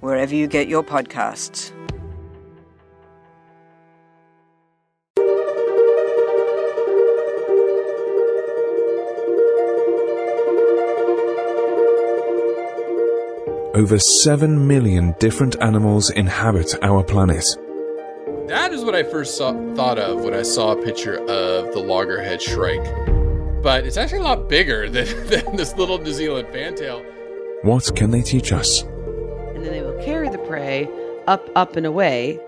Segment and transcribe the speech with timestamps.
[0.00, 1.72] wherever you get your podcasts.
[13.78, 17.44] Over 7 million different animals inhabit our planet.
[18.48, 21.78] That is what I first saw, thought of when I saw a picture of the
[21.78, 22.82] loggerhead shrike.
[23.62, 27.04] But it's actually a lot bigger than, than this little New Zealand fantail.
[27.62, 28.82] What can they teach us?
[29.58, 30.88] And then they will carry the prey
[31.26, 32.38] up, up, and away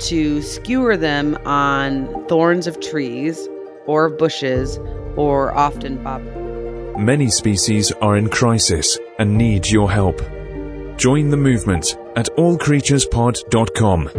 [0.00, 3.48] to skewer them on thorns of trees
[3.86, 4.76] or bushes
[5.14, 6.24] or often bob.
[6.98, 10.20] Many species are in crisis and need your help.
[10.96, 14.10] Join the movement at allcreaturespod.com.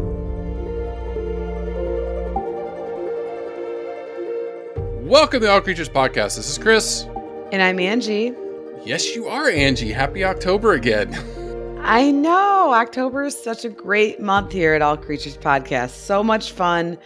[5.06, 6.38] Welcome to the All Creatures Podcast.
[6.38, 7.04] This is Chris.
[7.52, 8.34] And I'm Angie.
[8.86, 9.92] Yes, you are, Angie.
[9.92, 11.14] Happy October again.
[11.90, 15.92] I know October is such a great month here at All Creatures Podcast.
[15.92, 16.98] So much fun.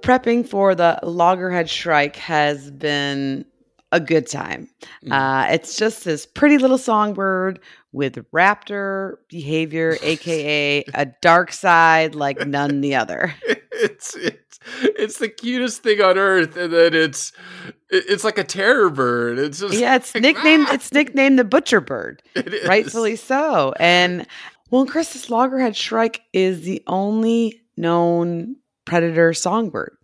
[0.00, 3.44] Prepping for the Loggerhead Shrike has been
[3.92, 4.68] a good time.
[5.04, 5.12] Mm.
[5.12, 7.60] Uh, it's just this pretty little songbird
[7.94, 13.34] with raptor behavior, aka a dark side like none the other.
[13.76, 17.32] It's it's it's the cutest thing on earth, and then it's
[17.90, 19.36] it's like a terror bird.
[19.38, 20.74] It's just yeah, it's like, nicknamed ah!
[20.74, 22.68] it's nicknamed the butcher bird, It is.
[22.68, 23.74] rightfully so.
[23.80, 24.26] And
[24.70, 29.96] well, Chris, this loggerhead shrike is the only known predator songbird.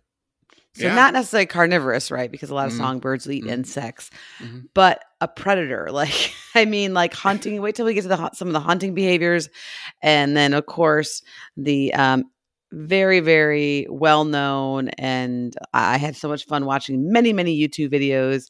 [0.75, 0.95] So Yeah.
[0.95, 2.29] not necessarily carnivorous, right?
[2.29, 2.77] Because a lot of Mhm.
[2.77, 3.51] songbirds will eat Mhm.
[3.51, 4.11] insects,
[4.43, 4.65] Mhm.
[4.73, 5.87] but a predator.
[6.01, 7.61] Like I mean, like hunting.
[7.61, 9.47] Wait till we get to the some of the hunting behaviors,
[10.01, 11.21] and then of course
[11.55, 12.25] the um,
[12.71, 14.89] very very well known.
[14.89, 18.49] And I had so much fun watching many many YouTube videos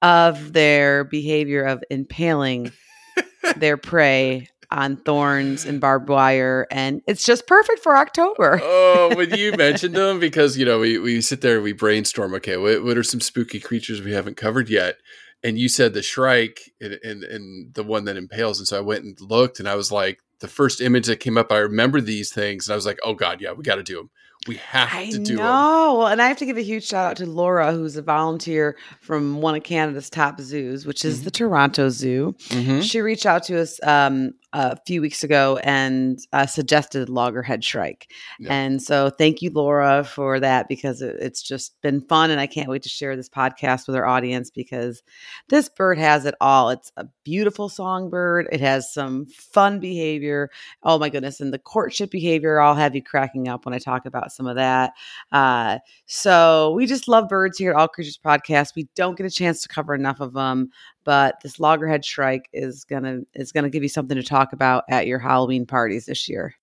[0.00, 2.70] of their behavior of impaling
[3.56, 8.60] their prey on thorns and barbed wire, and it's just perfect for October.
[8.62, 12.34] oh, when you mentioned them, because you know we, we sit there and we brainstorm.
[12.34, 14.98] Okay, what, what are some spooky creatures we haven't covered yet?
[15.44, 18.80] And you said the shrike and, and and the one that impales, and so I
[18.80, 22.00] went and looked, and I was like, the first image that came up, I remember
[22.00, 24.10] these things, and I was like, oh god, yeah, we got to do them.
[24.46, 25.36] We have I to do them.
[25.36, 25.96] know.
[25.98, 28.76] Well, and I have to give a huge shout out to Laura, who's a volunteer
[29.00, 32.34] from one of Canada's top zoos, which is the Toronto Zoo.
[32.48, 32.82] Mhm.
[32.82, 38.10] She reached out to us um, a few weeks ago and uh, suggested loggerhead shrike.
[38.38, 38.54] Yeah.
[38.54, 42.46] And so, thank you, Laura, for that because it, it's just been fun, and I
[42.46, 45.02] can't wait to share this podcast with our audience because
[45.48, 46.70] this bird has it all.
[46.70, 48.48] It's a beautiful songbird.
[48.50, 50.50] It has some fun behavior.
[50.82, 52.60] Oh my goodness, and the courtship behavior.
[52.60, 54.92] I'll have you cracking up when I talk about some of that.
[55.32, 58.74] Uh, so we just love birds here at All Creatures Podcast.
[58.74, 60.70] We don't get a chance to cover enough of them,
[61.04, 65.06] but this loggerhead shrike is gonna is gonna give you something to talk about at
[65.06, 66.54] your Halloween parties this year.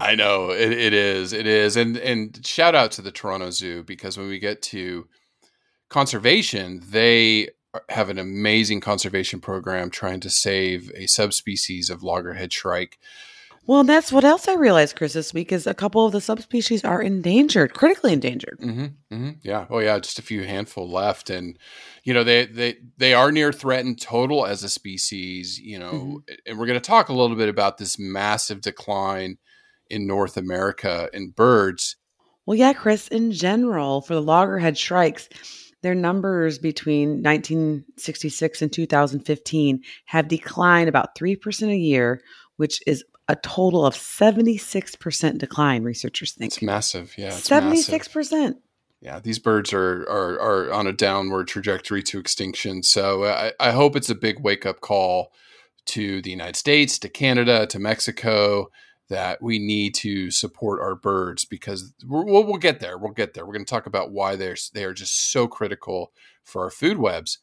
[0.00, 1.32] I know it, it is.
[1.32, 1.76] It is.
[1.76, 5.06] And and shout out to the Toronto Zoo because when we get to
[5.90, 7.48] conservation, they
[7.88, 12.98] have an amazing conservation program trying to save a subspecies of loggerhead shrike.
[13.64, 16.84] Well, that's what else I realized, Chris, this week is a couple of the subspecies
[16.84, 18.58] are endangered, critically endangered.
[18.60, 19.66] hmm hmm Yeah.
[19.70, 19.98] Oh, yeah.
[20.00, 21.56] Just a few handful left, and
[22.02, 25.60] you know they they they are near threatened total as a species.
[25.60, 29.38] You know, and we're going to talk a little bit about this massive decline
[29.88, 31.96] in North America in birds.
[32.46, 35.28] Well, yeah, Chris, in general, for the loggerhead shrikes,
[35.82, 42.20] their numbers between 1966 and 2015 have declined about 3% a year,
[42.56, 46.52] which is a total of 76% decline, researchers think.
[46.52, 47.14] It's massive.
[47.16, 47.28] Yeah.
[47.28, 48.56] It's 76%.
[49.00, 52.82] yeah, these birds are, are are on a downward trajectory to extinction.
[52.84, 55.32] So I, I hope it's a big wake up call
[55.86, 58.68] to the United States, to Canada, to Mexico
[59.08, 62.96] that we need to support our birds because we'll, we'll get there.
[62.96, 63.44] We'll get there.
[63.44, 66.12] We're going to talk about why they're they are just so critical
[66.44, 67.38] for our food webs.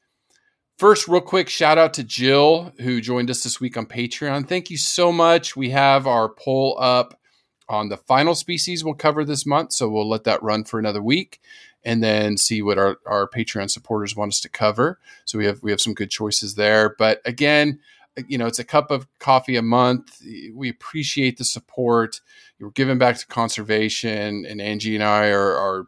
[0.79, 4.47] First, real quick shout out to Jill who joined us this week on Patreon.
[4.47, 5.57] Thank you so much.
[5.57, 7.19] We have our poll up
[7.67, 9.73] on the final species we'll cover this month.
[9.73, 11.41] So we'll let that run for another week
[11.83, 14.99] and then see what our, our Patreon supporters want us to cover.
[15.25, 16.95] So we have we have some good choices there.
[16.97, 17.81] But again,
[18.29, 20.21] you know, it's a cup of coffee a month.
[20.53, 22.21] We appreciate the support.
[22.57, 25.87] You're giving back to conservation, and Angie and I are, are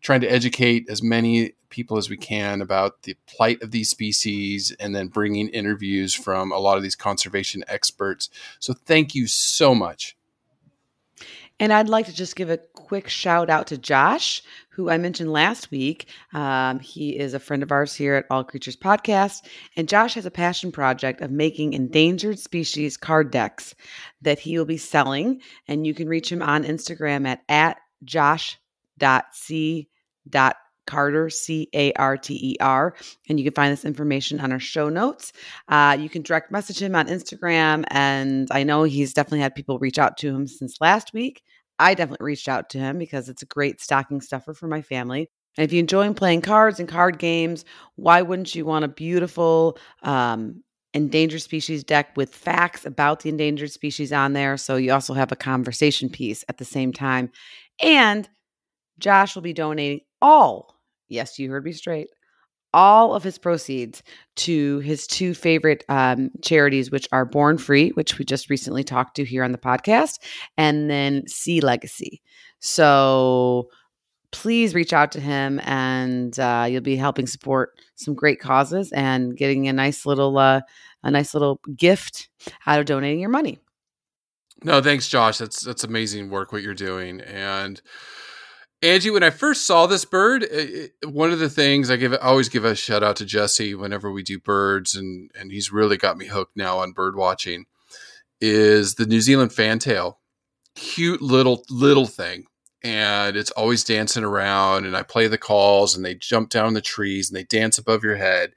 [0.00, 4.74] trying to educate as many people as we can about the plight of these species
[4.80, 8.30] and then bringing interviews from a lot of these conservation experts.
[8.58, 10.16] So thank you so much.
[11.60, 15.32] And I'd like to just give a quick shout out to Josh, who I mentioned
[15.32, 16.06] last week.
[16.32, 19.44] Um, he is a friend of ours here at All Creatures Podcast.
[19.74, 23.74] And Josh has a passion project of making endangered species card decks
[24.22, 25.40] that he will be selling.
[25.66, 27.78] And you can reach him on Instagram at, at
[28.98, 30.54] josh.c.com
[30.88, 32.94] Carter, C A R T E R.
[33.28, 35.32] And you can find this information on our show notes.
[35.68, 37.84] Uh, you can direct message him on Instagram.
[37.88, 41.42] And I know he's definitely had people reach out to him since last week.
[41.78, 45.30] I definitely reached out to him because it's a great stocking stuffer for my family.
[45.58, 47.64] And if you enjoy playing cards and card games,
[47.96, 50.64] why wouldn't you want a beautiful um,
[50.94, 54.56] endangered species deck with facts about the endangered species on there?
[54.56, 57.30] So you also have a conversation piece at the same time.
[57.80, 58.28] And
[58.98, 60.78] Josh will be donating all
[61.08, 62.08] yes, you heard me straight,
[62.72, 64.02] all of his proceeds
[64.36, 69.16] to his two favorite um, charities, which are Born Free, which we just recently talked
[69.16, 70.18] to here on the podcast,
[70.56, 72.20] and then Sea Legacy.
[72.60, 73.68] So
[74.30, 79.36] please reach out to him, and uh, you'll be helping support some great causes and
[79.36, 80.60] getting a nice little uh,
[81.02, 82.28] a nice little gift
[82.66, 83.58] out of donating your money.
[84.64, 85.38] No, thanks, Josh.
[85.38, 87.80] That's that's amazing work what you're doing, and
[88.80, 92.16] Angie, when I first saw this bird, it, one of the things I give, I
[92.18, 95.96] always give a shout out to Jesse whenever we do birds, and and he's really
[95.96, 97.66] got me hooked now on bird watching.
[98.40, 100.20] Is the New Zealand fantail,
[100.76, 102.44] cute little little thing,
[102.84, 104.86] and it's always dancing around.
[104.86, 108.04] And I play the calls, and they jump down the trees, and they dance above
[108.04, 108.52] your head,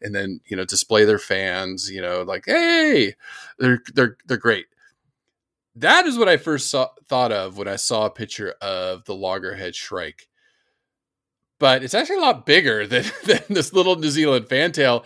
[0.00, 1.90] and then you know display their fans.
[1.90, 3.14] You know, like hey,
[3.58, 4.66] they're they're they're great
[5.76, 9.14] that is what I first saw, thought of when I saw a picture of the
[9.14, 10.28] loggerhead shrike.
[11.58, 15.04] But it's actually a lot bigger than, than this little New Zealand fantail.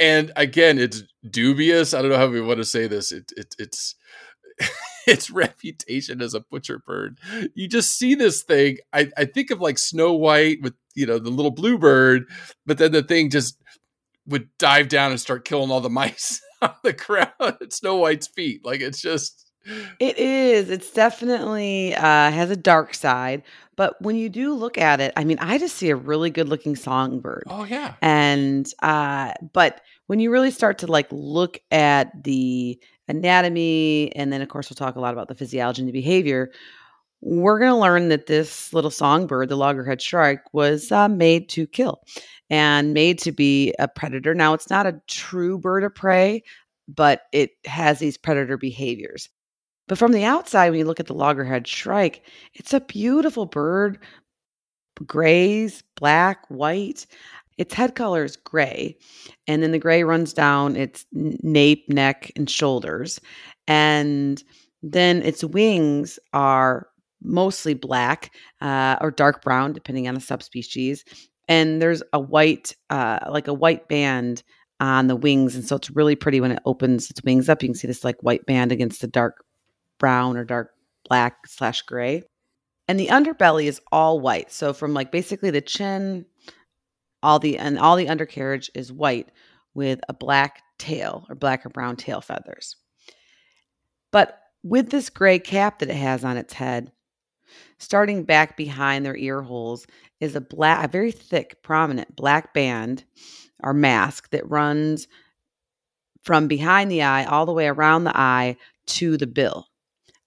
[0.00, 1.94] And again, it's dubious.
[1.94, 3.12] I don't know how we want to say this.
[3.12, 3.94] It, it, it's
[5.06, 7.18] its reputation as a butcher bird.
[7.54, 8.78] You just see this thing.
[8.92, 12.24] I, I think of like Snow White with you know the little blue bird,
[12.66, 13.58] but then the thing just
[14.26, 18.26] would dive down and start killing all the mice on the ground at Snow White's
[18.26, 18.64] feet.
[18.64, 19.43] Like it's just
[19.98, 20.70] it is.
[20.70, 23.42] It's definitely uh, has a dark side,
[23.76, 26.48] but when you do look at it, I mean, I just see a really good
[26.48, 27.44] looking songbird.
[27.46, 27.94] Oh yeah.
[28.02, 32.78] And uh, but when you really start to like look at the
[33.08, 36.50] anatomy, and then of course we'll talk a lot about the physiology and the behavior.
[37.26, 41.66] We're going to learn that this little songbird, the loggerhead shrike, was uh, made to
[41.66, 42.02] kill
[42.50, 44.34] and made to be a predator.
[44.34, 46.42] Now, it's not a true bird of prey,
[46.86, 49.30] but it has these predator behaviors.
[49.86, 53.98] But from the outside, when you look at the loggerhead shrike, it's a beautiful bird,
[55.06, 57.06] grays, black, white.
[57.58, 58.96] Its head color is gray,
[59.46, 63.20] and then the gray runs down its nape, neck, and shoulders.
[63.68, 64.42] And
[64.82, 66.88] then its wings are
[67.22, 71.04] mostly black uh, or dark brown, depending on the subspecies.
[71.46, 74.42] And there's a white, uh, like a white band
[74.80, 75.54] on the wings.
[75.54, 77.62] And so it's really pretty when it opens its wings up.
[77.62, 79.44] You can see this like white band against the dark
[80.04, 80.74] brown or dark
[81.08, 82.22] black slash gray.
[82.88, 84.52] And the underbelly is all white.
[84.52, 86.26] So from like basically the chin,
[87.22, 89.30] all the and all the undercarriage is white
[89.72, 92.76] with a black tail or black or brown tail feathers.
[94.10, 96.92] But with this gray cap that it has on its head,
[97.78, 99.86] starting back behind their ear holes
[100.20, 103.04] is a black, a very thick, prominent black band
[103.62, 105.08] or mask that runs
[106.24, 109.66] from behind the eye all the way around the eye to the bill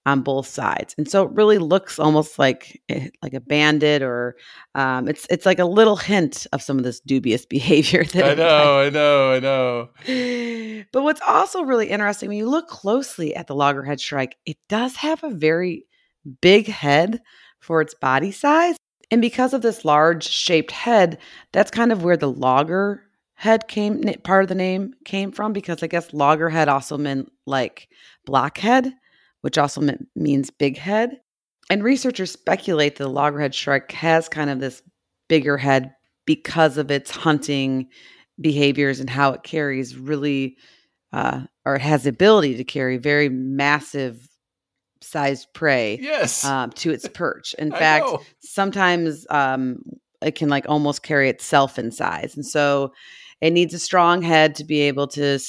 [0.08, 4.38] on both sides, and so it really looks almost like eh, like a bandit, or
[4.74, 8.06] um, it's it's like a little hint of some of this dubious behavior.
[8.06, 10.86] That I know, I know, I know.
[10.94, 14.96] But what's also really interesting when you look closely at the loggerhead shrike, it does
[14.96, 15.86] have a very
[16.42, 17.20] big head
[17.60, 18.78] for its body size,
[19.12, 21.18] and because of this large shaped head,
[21.52, 25.84] that's kind of where the logger head came part of the name came from because
[25.84, 27.90] I guess loggerhead also meant like
[28.26, 28.94] blockhead
[29.42, 29.82] which also
[30.16, 31.20] means big head.
[31.70, 34.82] And researchers speculate that the loggerhead shrike has kind of this
[35.28, 35.94] bigger head
[36.26, 37.90] because of its hunting
[38.40, 40.58] behaviors and how it carries really,
[41.12, 44.28] uh, or it has the ability to carry very massive
[45.02, 46.44] sized prey yes.
[46.46, 47.54] um, to its perch.
[47.58, 49.80] In fact, sometimes um,
[50.22, 52.36] it can like almost carry itself in size.
[52.36, 52.94] And so
[53.42, 55.40] it needs a strong head to be able to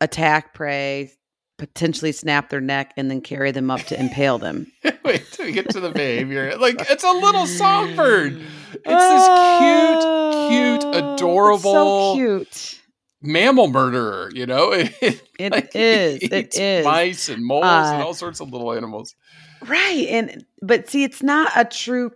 [0.00, 1.10] attack prey,
[1.58, 4.72] potentially snap their neck, and then carry them up to impale them.
[5.04, 6.56] Wait till we get to the behavior.
[6.56, 8.40] Like it's a little songbird.
[8.72, 12.78] It's this cute, cute, adorable, so cute
[13.20, 14.30] mammal murderer.
[14.34, 16.20] You know, it like, is.
[16.22, 19.14] It is mice and moles uh, and all sorts of little animals.
[19.62, 22.12] Right, and but see, it's not a true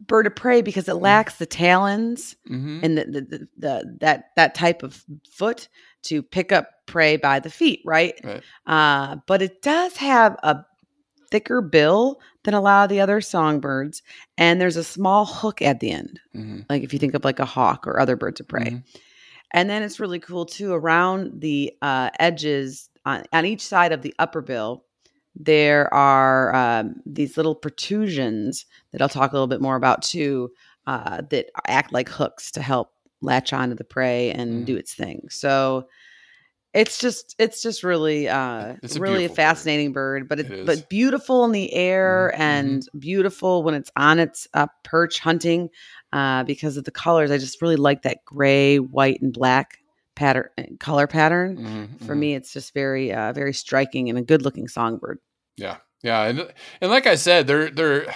[0.00, 1.04] bird of prey because it mm-hmm.
[1.04, 2.80] lacks the talons mm-hmm.
[2.82, 5.68] and the, the, the, the, that that type of foot
[6.04, 8.18] to pick up prey by the feet, right?
[8.24, 8.42] right.
[8.66, 10.64] Uh, but it does have a
[11.30, 14.02] thicker bill than a lot of the other songbirds,
[14.36, 16.60] and there's a small hook at the end, mm-hmm.
[16.68, 18.64] like if you think of like a hawk or other birds of prey.
[18.64, 18.98] Mm-hmm.
[19.52, 20.72] And then it's really cool too.
[20.74, 24.84] Around the uh, edges on, on each side of the upper bill,
[25.34, 30.50] there are um, these little protrusions that I'll talk a little bit more about too,
[30.86, 34.64] uh, that act like hooks to help latch onto the prey and mm.
[34.66, 35.28] do its thing.
[35.30, 35.86] So
[36.74, 40.50] it's just it's just really uh it's a really a fascinating bird, bird but it,
[40.50, 42.42] it but beautiful in the air mm-hmm.
[42.42, 45.70] and beautiful when it's on its uh, perch hunting
[46.12, 47.30] uh because of the colors.
[47.30, 49.78] I just really like that gray, white and black
[50.14, 50.48] pattern
[50.80, 51.56] color pattern.
[51.56, 52.06] Mm-hmm.
[52.06, 55.18] For me it's just very uh very striking and a good-looking songbird.
[55.56, 55.78] Yeah.
[56.04, 58.14] Yeah, and and like I said, they're they're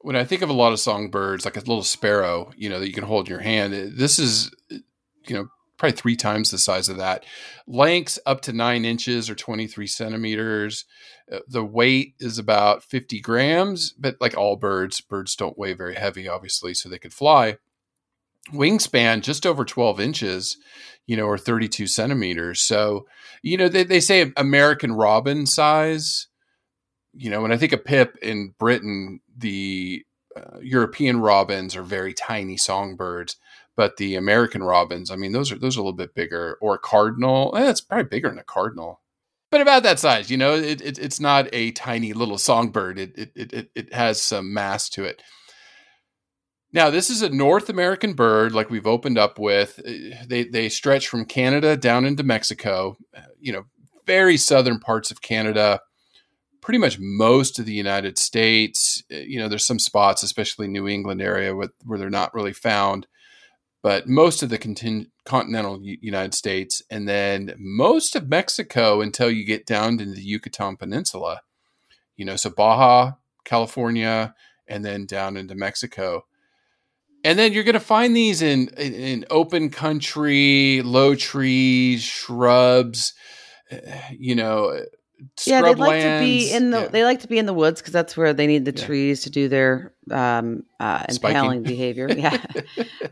[0.00, 2.88] when I think of a lot of songbirds, like a little sparrow, you know, that
[2.88, 5.46] you can hold in your hand, this is, you know,
[5.82, 7.24] probably three times the size of that.
[7.66, 10.84] Lengths up to nine inches or 23 centimeters.
[11.30, 15.96] Uh, the weight is about 50 grams, but like all birds, birds don't weigh very
[15.96, 17.56] heavy, obviously, so they could fly.
[18.52, 20.56] Wingspan just over 12 inches,
[21.06, 22.62] you know, or 32 centimeters.
[22.62, 23.06] So,
[23.42, 26.28] you know, they, they say American robin size
[27.14, 30.04] you know, when I think of Pip in Britain, the
[30.36, 33.36] uh, European robins are very tiny songbirds,
[33.76, 36.58] but the American robins, I mean, those are those are a little bit bigger.
[36.60, 39.00] Or cardinal, eh, it's probably bigger than a cardinal,
[39.50, 40.30] but about that size.
[40.30, 42.98] You know, it, it it's not a tiny little songbird.
[42.98, 45.22] It, it it it has some mass to it.
[46.74, 49.76] Now, this is a North American bird, like we've opened up with.
[50.26, 52.96] They they stretch from Canada down into Mexico.
[53.38, 53.64] You know,
[54.06, 55.80] very southern parts of Canada
[56.62, 59.02] pretty much most of the United States.
[59.10, 62.54] Eh, you know, there's some spots, especially New England area, with, where they're not really
[62.54, 63.06] found,
[63.82, 64.58] but most of the
[65.24, 70.76] continental United States, and then most of Mexico until you get down into the Yucatan
[70.76, 71.42] Peninsula.
[72.16, 73.12] You know, so Baja,
[73.44, 74.34] California,
[74.68, 76.24] and then down into Mexico.
[77.24, 83.14] And then you're going to find these in, in, in open country, low trees, shrubs,
[83.70, 84.80] eh, you know,
[85.46, 86.88] yeah, they like to be in the yeah.
[86.88, 88.84] they like to be in the woods because that's where they need the yeah.
[88.84, 92.08] trees to do their um, uh, impaling behavior.
[92.16, 92.44] Yeah,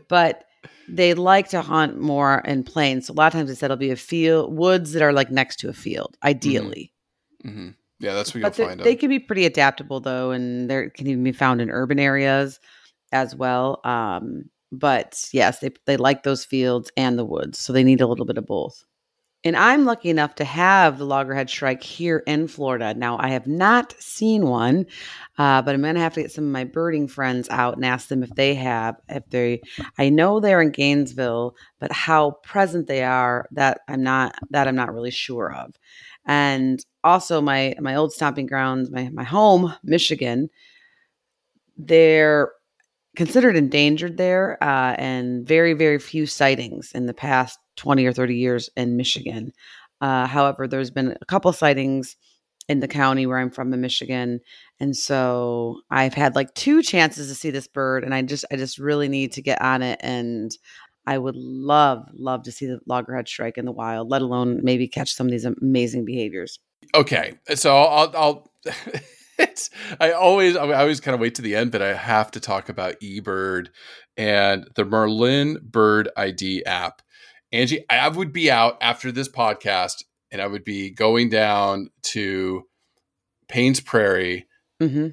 [0.09, 0.43] but
[0.87, 3.07] they like to hunt more in plains.
[3.07, 5.31] So a lot of times they said it'll be a field woods that are like
[5.31, 6.29] next to a field, mm-hmm.
[6.29, 6.91] ideally.
[7.45, 7.59] Mm-hmm.
[7.59, 7.69] Mm-hmm.
[7.99, 8.83] Yeah, that's where you'll find them.
[8.83, 12.59] They can be pretty adaptable though, and they can even be found in urban areas
[13.11, 13.79] as well.
[13.83, 18.07] Um, but yes, they they like those fields and the woods, so they need a
[18.07, 18.83] little bit of both.
[19.43, 22.93] And I'm lucky enough to have the loggerhead shrike here in Florida.
[22.93, 24.85] Now, I have not seen one,
[25.39, 27.83] uh, but I'm going to have to get some of my birding friends out and
[27.83, 28.97] ask them if they have.
[29.09, 29.61] If they,
[29.97, 34.75] I know they're in Gainesville, but how present they are, that I'm not, that I'm
[34.75, 35.73] not really sure of.
[36.25, 40.51] And also, my my old stomping grounds, my my home, Michigan,
[41.77, 42.51] they're
[43.15, 48.35] considered endangered there, uh, and very very few sightings in the past 20 or 30
[48.35, 49.51] years in Michigan.
[50.01, 52.15] Uh, however, there's been a couple sightings
[52.69, 54.39] in the county where I'm from in Michigan.
[54.79, 58.55] And so I've had like two chances to see this bird and I just I
[58.55, 60.51] just really need to get on it and
[61.07, 64.87] I would love love to see the loggerhead shrike in the wild, let alone maybe
[64.87, 66.59] catch some of these amazing behaviors.
[66.93, 67.33] Okay.
[67.55, 68.51] So I'll I'll
[69.39, 72.39] it's, I always I always kind of wait to the end, but I have to
[72.39, 73.69] talk about eBird
[74.17, 77.01] and the Merlin Bird ID app.
[77.51, 82.63] Angie, I would be out after this podcast and I would be going down to
[83.49, 84.47] Paynes Prairie
[84.81, 85.07] mm-hmm.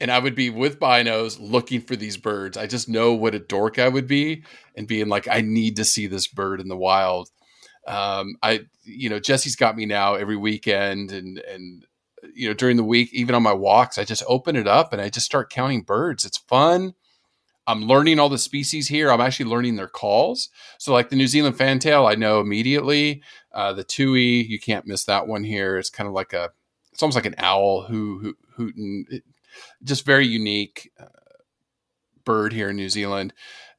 [0.00, 2.56] and I would be with binos looking for these birds.
[2.56, 4.44] I just know what a dork I would be
[4.76, 7.28] and being like, I need to see this bird in the wild.
[7.86, 11.84] Um, I, you know, Jesse's got me now every weekend and, and,
[12.34, 15.02] you know, during the week, even on my walks, I just open it up and
[15.02, 16.24] I just start counting birds.
[16.24, 16.92] It's fun.
[17.66, 19.12] I'm learning all the species here.
[19.12, 20.48] I'm actually learning their calls.
[20.78, 23.22] So, like the New Zealand fantail, I know immediately.
[23.52, 25.76] Uh, the tui, you can't miss that one here.
[25.76, 26.50] It's kind of like a,
[26.92, 29.06] it's almost like an owl who, who hooting,
[29.82, 31.06] just very unique uh,
[32.24, 33.32] bird here in New Zealand.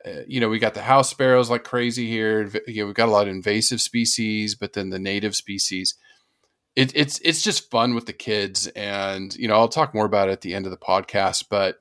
[0.06, 2.50] Uh, you know, we got the house sparrows like crazy here.
[2.68, 5.96] You know, we've got a lot of invasive species, but then the native species.
[6.76, 10.30] It, it's it's just fun with the kids, and you know, I'll talk more about
[10.30, 11.46] it at the end of the podcast.
[11.50, 11.81] But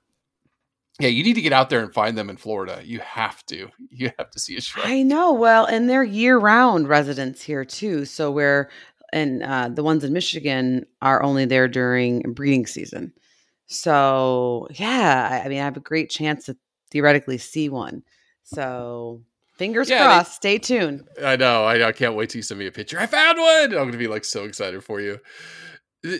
[1.00, 2.80] yeah, you need to get out there and find them in Florida.
[2.84, 3.68] You have to.
[3.90, 4.86] You have to see a shrike.
[4.86, 5.32] I know.
[5.32, 8.04] Well, and they're year-round residents here too.
[8.04, 8.70] So we're
[9.12, 13.12] and uh, the ones in Michigan are only there during breeding season.
[13.66, 16.56] So yeah, I, mean, I have a great chance to
[16.90, 18.02] theoretically see one.
[18.42, 19.22] So
[19.56, 20.34] fingers Yeah, crossed.
[20.36, 21.06] stay tuned.
[21.22, 21.64] I know.
[21.64, 22.98] I, I can't wait till you send me a picture.
[22.98, 23.64] I found one.
[23.64, 25.18] I'm going to be like so excited for you.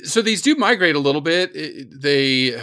[0.05, 1.55] So these do migrate a little bit.
[1.57, 2.61] It- they,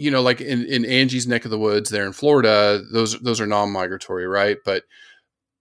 [0.00, 3.38] you know, like in, in Angie's neck of the woods there in Florida, those those
[3.38, 4.56] are non-migratory, right?
[4.64, 4.84] But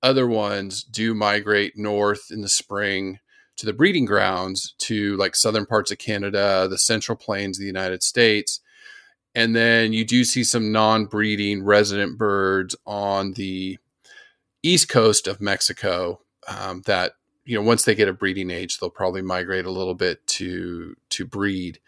[0.02, 3.20] other ones do migrate north in the spring
[3.58, 7.68] to the breeding grounds to like southern parts of Canada, the central plains of the
[7.68, 8.62] United States.
[9.36, 13.78] And then you do see some non-breeding resident birds on the
[14.64, 17.12] east coast of Mexico um, that
[17.44, 20.96] you know once they get a breeding age they'll probably migrate a little bit to
[21.10, 21.80] to breed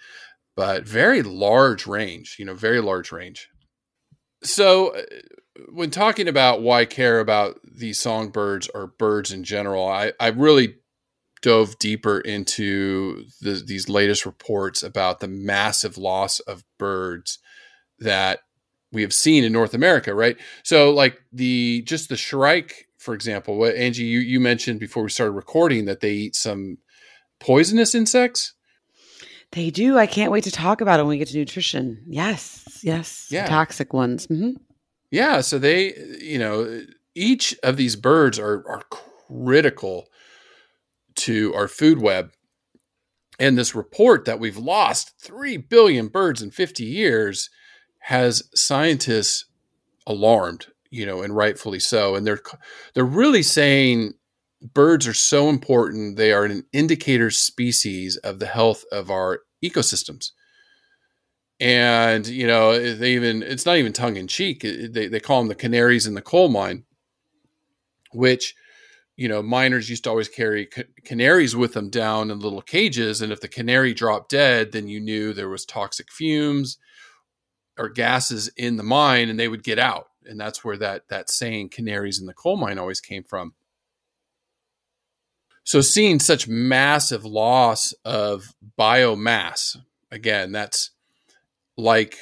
[0.55, 3.49] but very large range you know very large range
[4.43, 5.01] so uh,
[5.71, 10.75] when talking about why care about these songbirds or birds in general i i really
[11.41, 17.39] dove deeper into the, these latest reports about the massive loss of birds
[17.99, 18.39] that
[18.91, 20.37] we have seen in North America, right?
[20.63, 25.09] So, like the just the shrike, for example, what Angie you, you mentioned before we
[25.09, 26.77] started recording that they eat some
[27.39, 28.53] poisonous insects.
[29.51, 29.97] They do.
[29.97, 32.03] I can't wait to talk about it when we get to nutrition.
[32.07, 33.27] Yes, yes.
[33.29, 33.47] Yeah.
[33.47, 34.27] Toxic ones.
[34.27, 34.51] Mm-hmm.
[35.11, 36.83] Yeah, so they, you know,
[37.15, 40.07] each of these birds are are critical
[41.15, 42.31] to our food web.
[43.39, 47.49] And this report that we've lost 3 billion birds in 50 years
[48.01, 49.45] has scientists
[50.05, 52.15] alarmed, you know, and rightfully so.
[52.15, 52.41] And they're
[52.93, 54.13] they're really saying
[54.61, 60.31] birds are so important, they are an indicator species of the health of our ecosystems.
[61.59, 64.61] And you know, they even it's not even tongue in cheek.
[64.61, 66.85] They they call them the canaries in the coal mine,
[68.13, 68.55] which
[69.15, 73.21] you know miners used to always carry ca- canaries with them down in little cages,
[73.21, 76.77] and if the canary dropped dead, then you knew there was toxic fumes
[77.77, 80.07] or gases in the mine, and they would get out.
[80.25, 83.53] And that's where that that saying "canaries in the coal mine" always came from.
[85.63, 89.77] So seeing such massive loss of biomass,
[90.09, 90.91] again, that's
[91.77, 92.17] like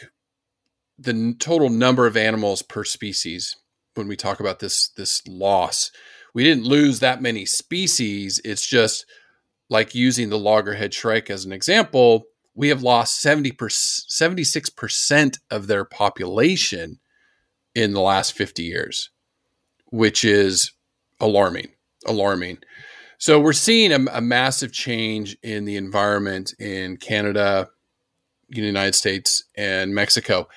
[0.97, 3.55] the total number of animals per species
[3.95, 5.91] when we talk about this this loss.
[6.33, 8.39] We didn't lose that many species.
[8.43, 9.05] It's just
[9.69, 12.25] like using the loggerhead shrike as an example
[12.59, 16.99] we have lost 70 76% of their population
[17.73, 19.11] in the last 50 years
[19.85, 20.73] which is
[21.19, 21.69] alarming
[22.05, 22.57] alarming
[23.19, 27.69] so we're seeing a, a massive change in the environment in canada
[28.49, 30.47] the United States and Mexico.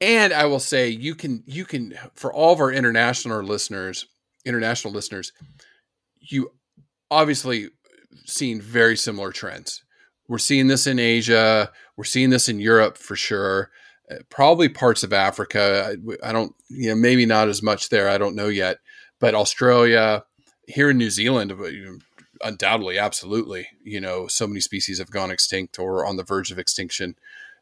[0.00, 4.06] And I will say you can you can for all of our international listeners,
[4.44, 5.32] international listeners,
[6.18, 6.52] you
[7.10, 7.70] obviously
[8.26, 9.82] seeing very similar trends.
[10.28, 13.70] We're seeing this in Asia, we're seeing this in Europe for sure.
[14.10, 15.96] Uh, probably parts of Africa.
[16.22, 18.08] I, I don't, you know, maybe not as much there.
[18.08, 18.78] I don't know yet,
[19.18, 20.24] but Australia,
[20.66, 21.52] here in New Zealand,
[22.42, 23.68] undoubtedly, absolutely.
[23.82, 27.16] You know, so many species have gone extinct or on the verge of extinction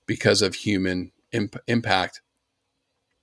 [0.06, 2.20] because of human imp- impact.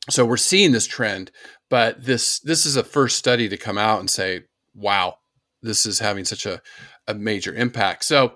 [0.09, 1.31] So we're seeing this trend,
[1.69, 5.17] but this this is a first study to come out and say, "Wow,
[5.61, 6.61] this is having such a,
[7.07, 8.33] a major impact." So,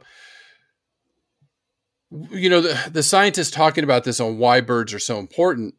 [2.30, 5.74] you know, the, the scientists talking about this on why birds are so important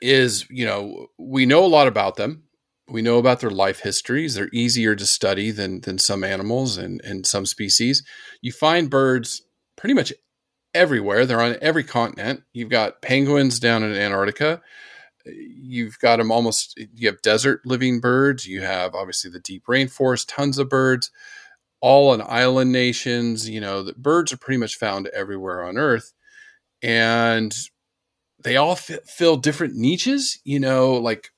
[0.00, 2.44] is, you know, we know a lot about them
[2.92, 4.34] we know about their life histories.
[4.34, 8.04] They're easier to study than than some animals and and some species.
[8.42, 9.42] You find birds
[9.76, 10.12] pretty much
[10.74, 11.24] everywhere.
[11.24, 12.42] They're on every continent.
[12.52, 14.60] You've got penguins down in Antarctica.
[15.24, 16.78] You've got them almost.
[16.94, 18.46] You have desert living birds.
[18.46, 21.10] You have obviously the deep rainforest, tons of birds,
[21.80, 23.48] all in island nations.
[23.48, 26.12] You know, the birds are pretty much found everywhere on Earth,
[26.82, 27.54] and
[28.42, 30.40] they all fill different niches.
[30.44, 31.30] You know, like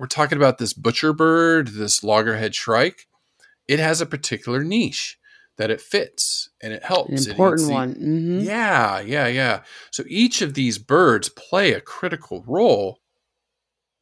[0.00, 3.06] we're talking about this butcher bird, this loggerhead shrike.
[3.68, 5.18] It has a particular niche
[5.58, 7.26] that it fits and it helps.
[7.26, 7.92] An important the- one.
[7.92, 9.60] hmm Yeah, yeah, yeah.
[9.90, 13.00] So each of these birds play a critical role.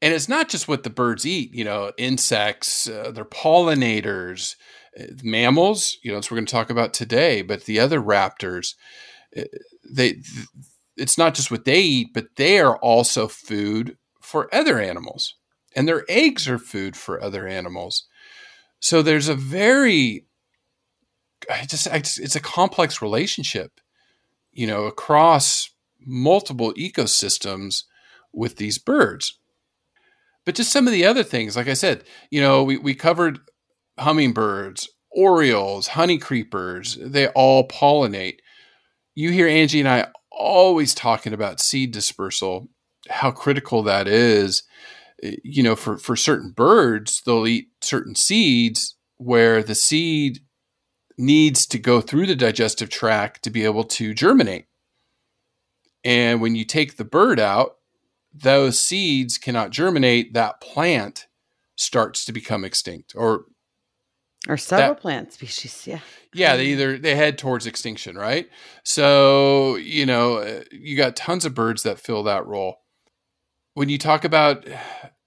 [0.00, 4.54] And it's not just what the birds eat, you know, insects, uh, they're pollinators,
[4.98, 8.00] uh, mammals, you know, that's what we're going to talk about today, but the other
[8.00, 8.76] raptors,
[9.36, 9.42] uh,
[9.90, 10.22] they
[10.96, 15.34] it's not just what they eat, but they are also food for other animals,
[15.74, 18.06] and their eggs are food for other animals.
[18.80, 20.26] So there's a very,
[21.50, 23.80] I just, I just it's a complex relationship,
[24.52, 27.84] you know, across multiple ecosystems
[28.32, 29.38] with these birds.
[30.44, 33.40] But just some of the other things, like I said, you know, we, we covered
[33.98, 38.38] hummingbirds, orioles, honey creepers, they all pollinate.
[39.14, 42.68] You hear Angie and I always talking about seed dispersal,
[43.10, 44.62] how critical that is.
[45.22, 50.40] You know, for, for certain birds, they'll eat certain seeds where the seed
[51.16, 54.66] needs to go through the digestive tract to be able to germinate.
[56.04, 57.76] And when you take the bird out,
[58.32, 60.34] those seeds cannot germinate.
[60.34, 61.26] That plant
[61.76, 63.44] starts to become extinct or
[64.48, 66.00] or several that, plant species yeah
[66.32, 68.48] yeah they either they head towards extinction right
[68.82, 72.80] so you know uh, you got tons of birds that fill that role
[73.78, 74.66] when you talk about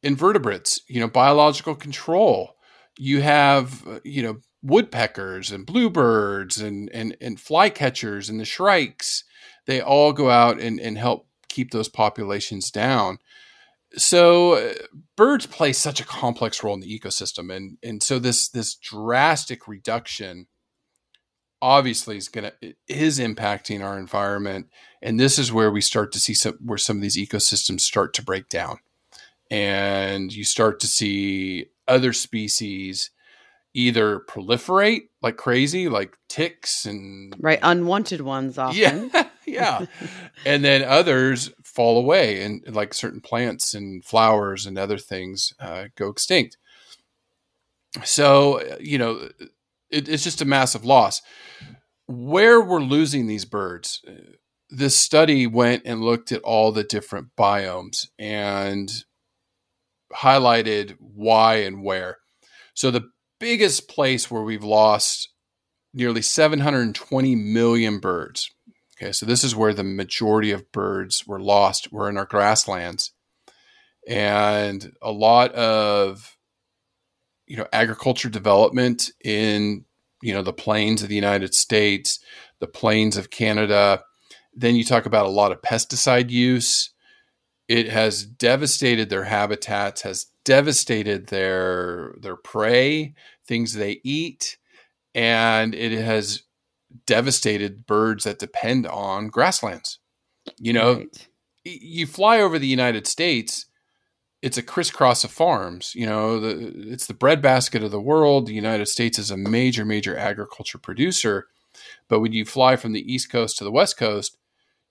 [0.04, 2.56] invertebrates you know biological control
[2.98, 9.24] you have you know woodpeckers and bluebirds and and and flycatchers and the shrikes.
[9.66, 13.20] They all go out and, and help keep those populations down.
[13.94, 14.74] So uh,
[15.18, 19.68] birds play such a complex role in the ecosystem and and so this this drastic
[19.68, 20.48] reduction
[21.62, 24.68] obviously is going to is impacting our environment
[25.02, 28.14] and this is where we start to see some where some of these ecosystems start
[28.16, 28.80] to break down.
[29.50, 33.10] And you start to see other species
[33.74, 39.10] either proliferate like crazy like ticks and right unwanted ones often.
[39.12, 39.28] yeah.
[39.48, 39.88] Yeah
[40.46, 45.86] and then others fall away and like certain plants and flowers and other things uh,
[45.96, 46.58] go extinct.
[48.04, 49.30] So you know
[49.92, 51.22] it, it's just a massive loss
[52.08, 54.02] where we're losing these birds
[54.70, 58.90] this study went and looked at all the different biomes and
[60.14, 62.18] highlighted why and where
[62.74, 65.30] so the biggest place where we've lost
[65.94, 68.50] nearly 720 million birds
[69.02, 73.14] Okay, so this is where the majority of birds were lost, were in our grasslands.
[74.08, 76.31] And a lot of
[77.52, 79.84] you know agriculture development in
[80.22, 82.18] you know the plains of the United States,
[82.62, 84.04] the plains of Canada.
[84.54, 86.94] Then you talk about a lot of pesticide use.
[87.68, 94.56] It has devastated their habitats, has devastated their their prey, things they eat,
[95.14, 96.44] and it has
[97.06, 100.00] devastated birds that depend on grasslands.
[100.58, 101.28] You know, right.
[101.66, 103.66] you fly over the United States,
[104.42, 105.94] it's a crisscross of farms.
[105.96, 108.48] You know, the, it's the breadbasket of the world.
[108.48, 111.48] The United States is a major, major agriculture producer.
[112.08, 114.38] But when you fly from the East Coast to the West Coast,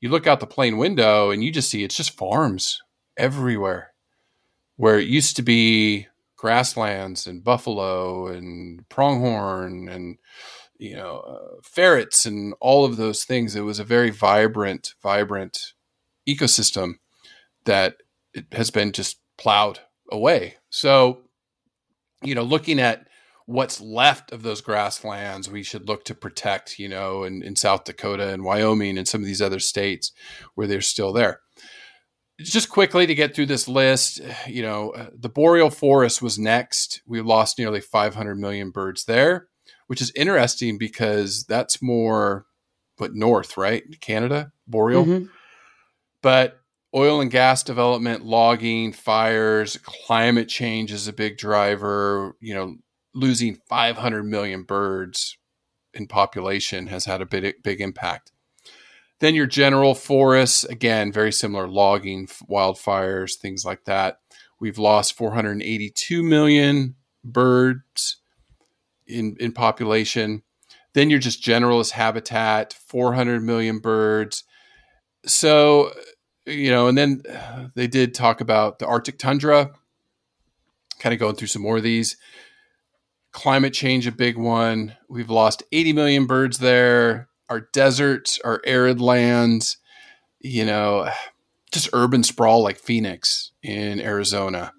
[0.01, 2.81] you look out the plane window and you just see it's just farms
[3.17, 3.93] everywhere.
[4.77, 10.17] Where it used to be grasslands and buffalo and pronghorn and
[10.79, 15.75] you know uh, ferrets and all of those things it was a very vibrant vibrant
[16.27, 16.95] ecosystem
[17.67, 17.97] that
[18.53, 19.81] has been just plowed
[20.13, 21.23] away so
[22.23, 23.07] you know looking at
[23.47, 27.85] what's left of those grasslands we should look to protect you know in, in south
[27.85, 30.13] dakota and wyoming and some of these other states
[30.55, 31.41] where they're still there
[32.39, 37.03] just quickly to get through this list you know uh, the boreal forest was next
[37.07, 39.49] we lost nearly 500 million birds there
[39.87, 42.47] which is interesting because that's more
[43.01, 43.83] but north, right?
[44.01, 45.05] Canada, boreal.
[45.05, 45.25] Mm-hmm.
[46.23, 46.60] But
[46.95, 52.37] oil and gas development, logging, fires, climate change is a big driver.
[52.41, 52.77] You know,
[53.15, 55.37] losing 500 million birds
[55.95, 58.33] in population has had a big, big impact.
[59.21, 64.21] Then your general forests, again, very similar logging, wildfires, things like that.
[64.61, 68.17] We've lost 482 million birds
[69.07, 70.43] in, in population.
[70.95, 74.45] Then you're just generalist habitat, 400 million birds.
[75.27, 75.93] So,
[76.51, 77.23] you know, and then
[77.75, 79.73] they did talk about the Arctic tundra,
[80.99, 82.17] kind of going through some more of these.
[83.33, 84.97] Climate change, a big one.
[85.09, 87.29] We've lost 80 million birds there.
[87.49, 89.79] Our deserts, our arid lands,
[90.41, 91.09] you know,
[91.71, 94.73] just urban sprawl like Phoenix in Arizona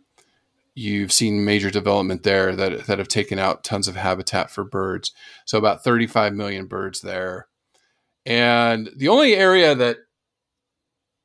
[0.74, 5.12] you've seen major development there that that have taken out tons of habitat for birds.
[5.46, 7.48] So about 35 million birds there.
[8.26, 9.98] And the only area that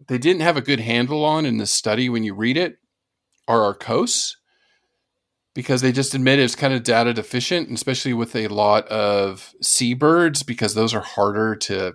[0.09, 2.79] they didn't have a good handle on in this study when you read it
[3.49, 4.37] are our coasts
[5.55, 10.43] because they just admit it's kind of data deficient, especially with a lot of seabirds
[10.43, 11.95] because those are harder to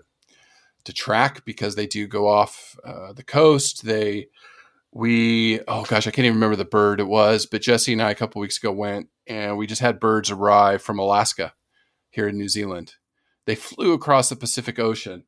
[0.84, 3.86] to track because they do go off uh, the coast.
[3.86, 4.30] They
[4.92, 8.10] we oh gosh, I can't even remember the bird it was, but Jesse and I
[8.10, 11.54] a couple weeks ago went and we just had birds arrive from Alaska
[12.10, 12.96] here in New Zealand.
[13.46, 15.26] They flew across the Pacific Ocean.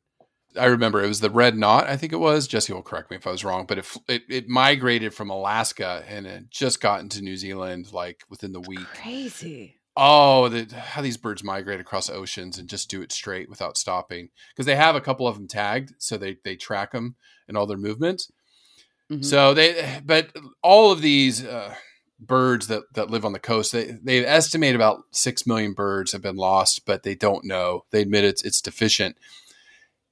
[0.58, 2.46] I remember it was the red knot, I think it was.
[2.46, 6.04] Jesse will correct me if I was wrong, but it it, it migrated from Alaska
[6.08, 8.86] and it just got into New Zealand like within the week.
[9.02, 9.80] Crazy.
[9.96, 14.30] Oh, the, how these birds migrate across oceans and just do it straight without stopping
[14.50, 17.14] because they have a couple of them tagged, so they they track them
[17.46, 18.30] and all their movements.
[19.10, 19.22] Mm-hmm.
[19.22, 20.30] So they, but
[20.62, 21.74] all of these uh,
[22.18, 26.22] birds that that live on the coast, they they estimate about six million birds have
[26.22, 27.84] been lost, but they don't know.
[27.90, 29.16] They admit it's it's deficient.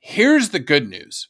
[0.05, 1.29] Here's the good news.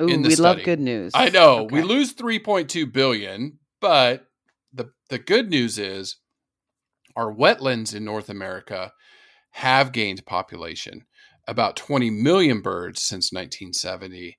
[0.00, 0.36] Ooh, we study.
[0.36, 1.12] love good news.
[1.14, 1.74] I know okay.
[1.76, 4.26] we lose three point two billion, but
[4.72, 6.16] the the good news is
[7.14, 8.92] our wetlands in North America
[9.52, 11.04] have gained population,
[11.46, 14.38] about 20 million birds since 1970.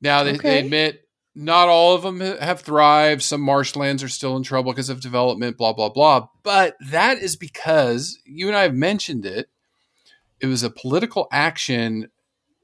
[0.00, 0.48] Now, they, okay.
[0.48, 3.22] they admit not all of them have thrived.
[3.22, 6.28] Some marshlands are still in trouble because of development, blah, blah, blah.
[6.42, 9.48] But that is because you and I have mentioned it.
[10.40, 12.08] It was a political action,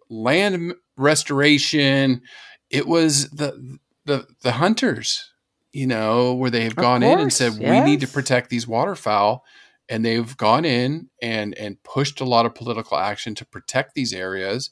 [0.08, 2.22] land restoration.
[2.70, 5.32] It was the the the hunters
[5.72, 7.70] you know, where they have gone course, in and said yes.
[7.70, 9.44] we need to protect these waterfowl,
[9.88, 14.12] and they've gone in and and pushed a lot of political action to protect these
[14.12, 14.70] areas,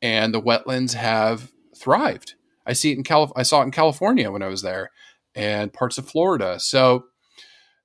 [0.00, 2.34] and the wetlands have thrived.
[2.66, 4.90] I see it in Calif- I saw it in California when I was there,
[5.34, 6.58] and parts of Florida.
[6.58, 7.04] So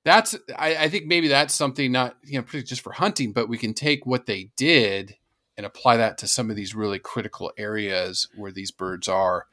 [0.04, 3.58] that's I, I think maybe that's something not you know just for hunting, but we
[3.58, 5.18] can take what they did
[5.58, 9.46] and apply that to some of these really critical areas where these birds are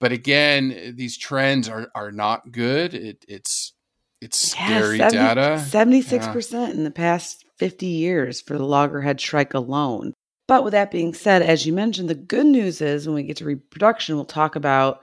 [0.00, 2.94] but again, these trends are are not good.
[2.94, 3.72] It, it's
[4.20, 5.64] it's yeah, scary 70, data.
[5.66, 10.12] Seventy six percent in the past fifty years for the loggerhead shrike alone.
[10.46, 13.38] But with that being said, as you mentioned, the good news is when we get
[13.38, 15.02] to reproduction, we'll talk about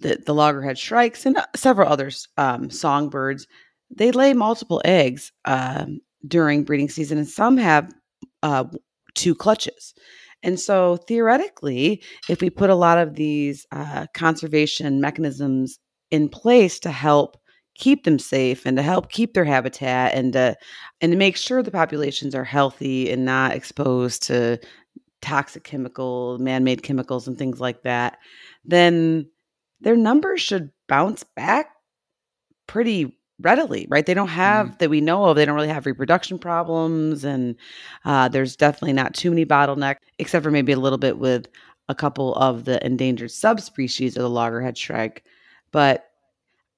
[0.00, 3.46] the, the loggerhead shrikes and uh, several other um, songbirds.
[3.90, 7.90] They lay multiple eggs um, during breeding season, and some have
[8.42, 8.64] uh,
[9.14, 9.94] two clutches.
[10.42, 15.78] And so, theoretically, if we put a lot of these uh, conservation mechanisms
[16.10, 17.36] in place to help
[17.74, 20.54] keep them safe and to help keep their habitat and to,
[21.00, 24.58] and to make sure the populations are healthy and not exposed to
[25.22, 28.18] toxic chemicals, man-made chemicals, and things like that,
[28.64, 29.26] then
[29.80, 31.70] their numbers should bounce back
[32.66, 34.06] pretty readily, right?
[34.06, 34.78] They don't have mm.
[34.78, 35.36] that we know of.
[35.36, 37.56] They don't really have reproduction problems, and
[38.04, 41.48] uh, there's definitely not too many bottlenecks, except for maybe a little bit with
[41.88, 45.24] a couple of the endangered subspecies of the loggerhead shrike.
[45.72, 46.08] But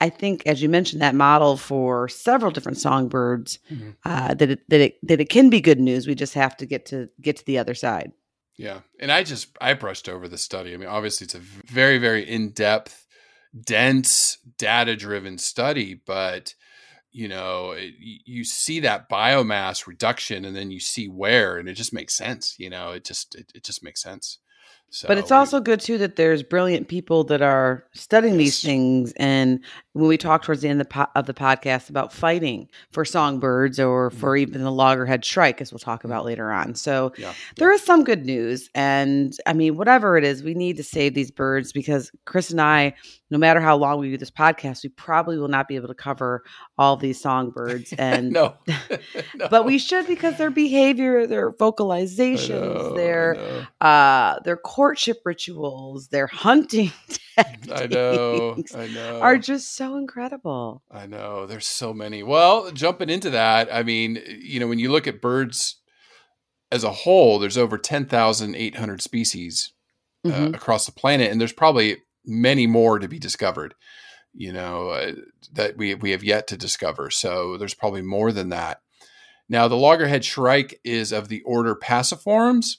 [0.01, 3.91] I think, as you mentioned, that model for several different songbirds, mm-hmm.
[4.05, 6.07] uh, that it, that it that it can be good news.
[6.07, 8.13] We just have to get to get to the other side.
[8.57, 10.75] Yeah, and I just I brushed over the study.
[10.75, 13.04] I mean, obviously, it's a very very in depth
[13.63, 16.55] dense data driven study but
[17.13, 21.75] you know it, you see that biomass reduction and then you see where and it
[21.75, 24.39] just makes sense you know it just it, it just makes sense
[24.95, 28.39] so but it's also good too that there's brilliant people that are studying yes.
[28.39, 29.13] these things.
[29.17, 29.59] And
[29.93, 33.05] when we talk towards the end of the, po- of the podcast about fighting for
[33.05, 34.43] songbirds or for mm-hmm.
[34.43, 36.77] even the loggerhead shrike, as we'll talk about later on.
[36.77, 37.35] So yeah.
[37.57, 37.75] there yeah.
[37.75, 38.71] is some good news.
[38.77, 42.61] And I mean, whatever it is, we need to save these birds because Chris and
[42.61, 42.95] I,
[43.31, 45.95] no matter how long we do this podcast, we probably will not be able to
[45.95, 46.45] cover
[46.79, 47.93] all these songbirds.
[48.05, 48.55] And no.
[49.35, 49.49] no.
[49.49, 56.27] but we should because their behavior, their vocalizations, know, their uh, their courtship rituals, their
[56.27, 56.93] hunting
[57.73, 60.83] I know, I know, are just so incredible.
[60.91, 61.47] I know.
[61.47, 62.23] There's so many.
[62.23, 65.81] Well, jumping into that, I mean, you know, when you look at birds
[66.71, 69.73] as a whole, there's over 10,800 species
[70.27, 70.55] uh, mm-hmm.
[70.55, 73.75] across the planet, and there's probably many more to be discovered.
[74.37, 75.13] You know uh,
[75.53, 77.11] that we we have yet to discover.
[77.11, 78.81] So there's probably more than that.
[79.49, 82.79] Now, the loggerhead shrike is of the order Passeriformes,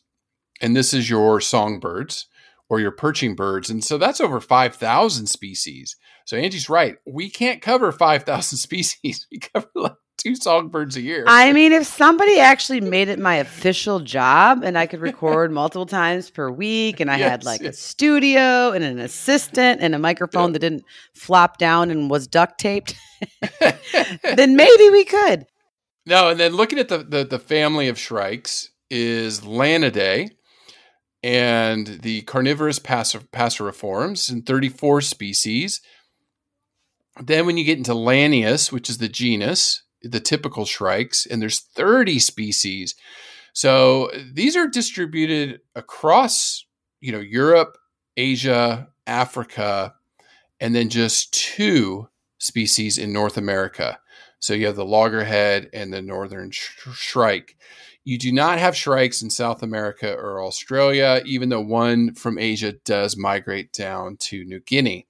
[0.62, 2.28] and this is your songbirds
[2.70, 3.70] or your perching birds.
[3.70, 5.96] And so that's over 5,000 species.
[6.26, 6.98] So Angie's right.
[7.06, 9.28] We can't cover 5,000 species.
[9.32, 11.26] We cover like two songbirds a year.
[11.28, 15.86] I mean, if somebody actually made it my official job and I could record multiple
[15.86, 17.76] times per week and I yes, had like yes.
[17.76, 22.60] a studio and an assistant and a microphone that didn't flop down and was duct
[22.60, 22.96] taped,
[24.24, 25.46] then maybe we could.
[26.08, 30.30] No, and then looking at the, the, the family of shrikes is Laniidae
[31.26, 35.82] and the carnivorous passeriforms in 34 species.
[37.20, 41.62] Then when you get into Lanius, which is the genus, the typical shrikes, and there's
[41.62, 42.94] 30 species.
[43.54, 46.64] So these are distributed across,
[47.02, 47.80] you know, Europe,
[48.16, 49.96] Asia, Africa,
[50.60, 52.08] and then just two
[52.38, 53.98] species in North America.
[54.38, 57.58] So you have the loggerhead and the northern sh- shrike.
[58.06, 62.72] You do not have shrikes in South America or Australia, even though one from Asia
[62.72, 65.08] does migrate down to New Guinea.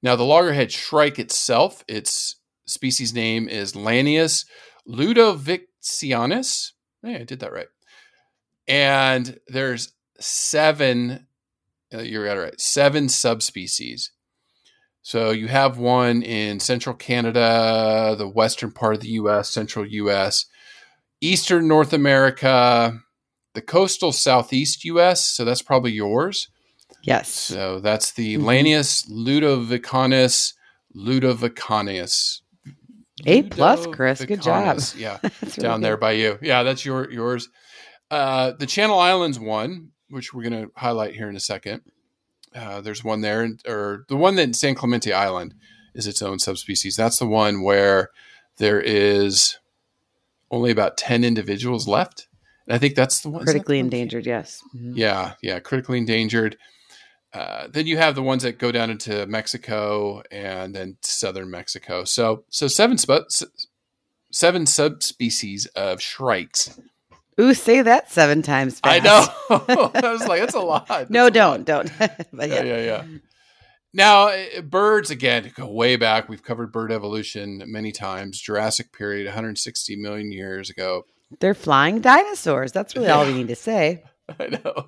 [0.00, 2.36] Now, the loggerhead shrike itself, its
[2.66, 4.46] species name is Lanius
[4.88, 6.72] ludovicianus.
[7.02, 7.68] Hey, I did that right.
[8.68, 11.26] And there's seven,
[11.92, 14.12] uh, you're right, seven subspecies.
[15.02, 20.46] So you have one in central Canada, the western part of the US, central US,
[21.22, 22.98] eastern North America,
[23.54, 25.24] the coastal southeast US.
[25.24, 26.48] So that's probably yours.
[27.02, 27.28] Yes.
[27.28, 28.46] So that's the mm-hmm.
[28.46, 30.52] Lanius ludovicianus
[30.94, 32.40] ludovicianus.
[33.24, 34.24] A plus, Chris.
[34.24, 34.80] Good job.
[34.96, 35.18] Yeah,
[35.56, 36.38] down there by you.
[36.42, 37.48] Yeah, that's your yours.
[38.10, 41.82] Uh, the Channel Islands one, which we're going to highlight here in a second.
[42.54, 45.54] Uh, there's one there, or the one that San Clemente Island
[45.94, 46.96] is its own subspecies.
[46.96, 48.10] That's the one where
[48.58, 49.56] there is
[50.52, 52.28] only about 10 individuals left.
[52.66, 54.26] And I think that's the one critically endangered.
[54.26, 54.62] Yes.
[54.76, 54.92] Mm-hmm.
[54.94, 55.32] Yeah.
[55.42, 55.58] Yeah.
[55.58, 56.56] Critically endangered.
[57.32, 62.04] Uh, then you have the ones that go down into Mexico and then southern Mexico.
[62.04, 63.26] So, so seven, sp-
[64.30, 66.78] seven subspecies of shrikes
[67.40, 69.06] Ooh, say that seven times fast.
[69.50, 69.90] I know.
[69.94, 70.86] I was like, that's a lot.
[70.86, 71.86] That's no, a don't, lot.
[71.86, 71.92] don't.
[72.32, 72.62] but yeah.
[72.62, 73.04] yeah, yeah, yeah.
[73.94, 76.28] Now, eh, birds again go way back.
[76.28, 78.40] We've covered bird evolution many times.
[78.40, 81.04] Jurassic period, 160 million years ago.
[81.40, 82.72] They're flying dinosaurs.
[82.72, 83.14] That's really yeah.
[83.14, 84.02] all we need to say.
[84.40, 84.86] I know.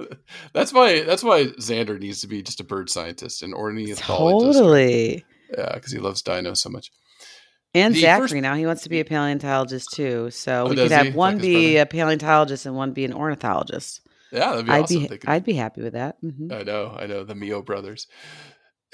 [0.53, 1.03] That's why.
[1.03, 4.59] That's why Xander needs to be just a bird scientist and ornithologist.
[4.59, 5.25] Totally.
[5.57, 6.90] Yeah, because he loves dinos so much.
[7.75, 8.35] And the Zachary first...
[8.43, 10.31] now he wants to be a paleontologist too.
[10.31, 11.12] So oh, we could have he?
[11.12, 14.01] one like be a paleontologist and one be an ornithologist.
[14.33, 15.07] Yeah, that'd be I'd awesome.
[15.07, 16.21] Be, I'd be happy with that.
[16.23, 16.53] Mm-hmm.
[16.53, 18.07] I know, I know the Mio brothers.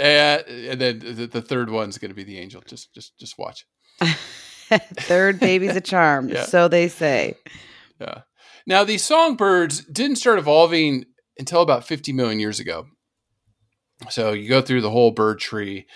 [0.00, 2.62] And, and then the, the third one's going to be the angel.
[2.66, 3.66] Just, just, just watch.
[4.00, 6.44] third baby's a charm, yeah.
[6.44, 7.34] so they say.
[8.00, 8.22] Yeah.
[8.66, 11.04] Now these songbirds didn't start evolving
[11.38, 12.86] until about 50 million years ago.
[14.08, 15.86] So you go through the whole bird tree,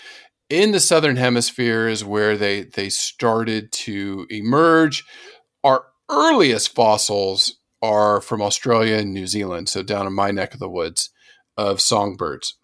[0.49, 5.03] in the southern hemisphere is where they they started to emerge.
[5.63, 10.59] Our earliest fossils are from Australia and New Zealand, so down in my neck of
[10.59, 11.09] the woods
[11.57, 12.57] of songbirds.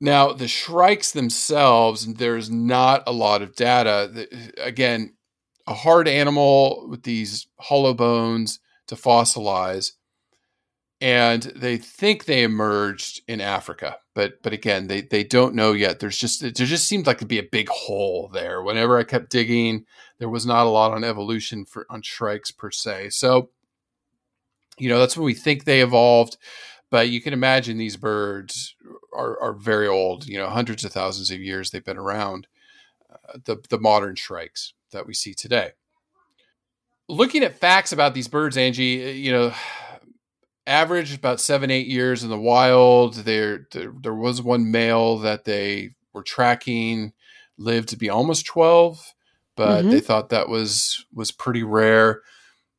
[0.00, 4.26] Now, the shrikes themselves, there's not a lot of data.
[4.56, 5.14] Again,
[5.66, 9.92] a hard animal with these hollow bones to fossilize
[11.00, 15.98] and they think they emerged in Africa, but but again, they they don't know yet.
[15.98, 18.62] There's just there just seemed like to be a big hole there.
[18.62, 19.86] Whenever I kept digging,
[20.18, 23.10] there was not a lot on evolution for on shrikes per se.
[23.10, 23.48] So,
[24.78, 26.36] you know, that's when we think they evolved,
[26.90, 28.74] but you can imagine these birds
[29.14, 30.26] are are very old.
[30.26, 32.46] You know, hundreds of thousands of years they've been around.
[33.10, 35.72] Uh, the the modern shrikes that we see today.
[37.08, 39.52] Looking at facts about these birds, Angie, you know
[40.70, 43.14] average about seven, eight years in the wild.
[43.14, 47.12] There, there, there was one male that they were tracking,
[47.58, 49.14] lived to be almost 12,
[49.56, 49.90] but mm-hmm.
[49.90, 52.22] they thought that was was pretty rare.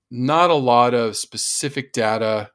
[0.09, 2.51] Not a lot of specific data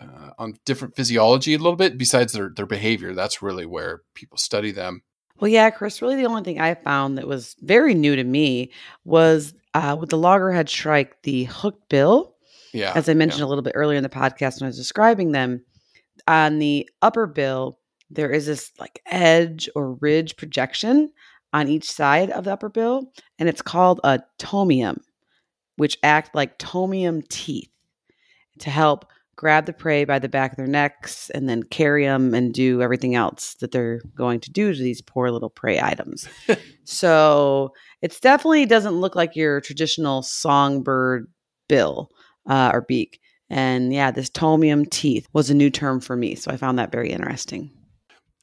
[0.00, 3.14] uh, on different physiology a little bit besides their their behavior.
[3.14, 5.02] That's really where people study them.
[5.40, 6.02] Well, yeah, Chris.
[6.02, 8.72] Really, the only thing I found that was very new to me
[9.04, 12.34] was uh, with the loggerhead shrike, the hooked bill.
[12.72, 12.92] Yeah.
[12.94, 13.46] As I mentioned yeah.
[13.46, 15.64] a little bit earlier in the podcast when I was describing them,
[16.26, 17.78] on the upper bill,
[18.10, 21.10] there is this like edge or ridge projection
[21.52, 24.98] on each side of the upper bill, and it's called a tomium,
[25.76, 27.70] which act like tomium teeth
[28.58, 29.06] to help
[29.38, 32.82] grab the prey by the back of their necks and then carry them and do
[32.82, 36.28] everything else that they're going to do to these poor little prey items.
[36.84, 37.72] so
[38.02, 41.30] it's definitely doesn't look like your traditional songbird
[41.68, 42.10] bill
[42.50, 43.20] uh, or beak.
[43.48, 46.34] And yeah, this tomium teeth was a new term for me.
[46.34, 47.70] So I found that very interesting.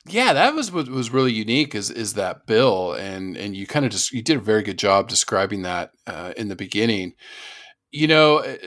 [0.07, 3.85] Yeah, that was what was really unique is is that bill, and and you kind
[3.85, 7.13] of just you did a very good job describing that uh, in the beginning.
[7.89, 8.57] You know, uh,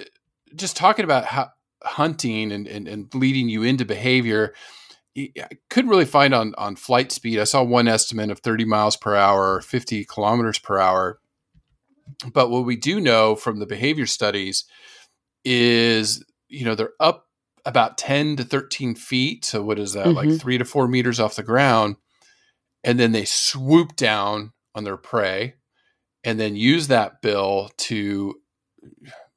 [0.57, 1.51] just talking about how
[1.83, 4.55] hunting and, and, and leading you into behavior.
[5.17, 7.41] I couldn't really find on on flight speed.
[7.41, 11.19] I saw one estimate of 30 miles per hour, 50 kilometers per hour.
[12.33, 14.65] But what we do know from the behavior studies
[15.45, 17.27] is you know they're up
[17.65, 20.31] about 10 to 13 feet so what is that mm-hmm.
[20.31, 21.97] like three to four meters off the ground
[22.83, 25.55] and then they swoop down on their prey
[26.25, 28.35] and then use that bill to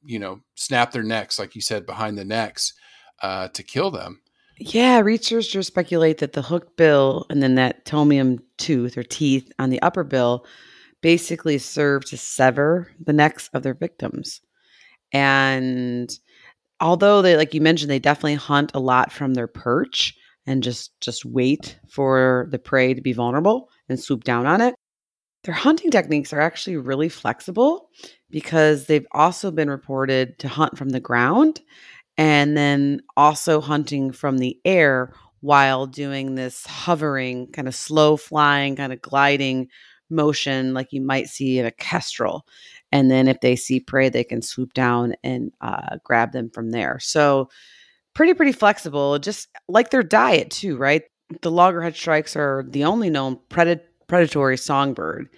[0.04, 2.72] you know snap their necks like you said behind the necks
[3.22, 4.20] uh, to kill them
[4.58, 9.70] Yeah, researchers speculate that the hooked bill and then that tomium tooth or teeth on
[9.70, 10.46] the upper bill
[11.00, 14.40] basically serve to sever the necks of their victims.
[15.12, 16.16] And
[16.80, 20.14] although they like you mentioned they definitely hunt a lot from their perch
[20.46, 24.74] and just just wait for the prey to be vulnerable and swoop down on it.
[25.44, 27.88] Their hunting techniques are actually really flexible
[28.32, 31.60] because they've also been reported to hunt from the ground
[32.18, 38.74] and then also hunting from the air while doing this hovering, kind of slow flying,
[38.74, 39.68] kind of gliding
[40.10, 42.46] motion like you might see in a kestrel.
[42.90, 46.70] And then if they see prey, they can swoop down and uh, grab them from
[46.70, 46.98] there.
[47.00, 47.48] So,
[48.14, 51.02] pretty, pretty flexible, just like their diet, too, right?
[51.40, 55.28] The loggerhead shrikes are the only known pred- predatory songbird,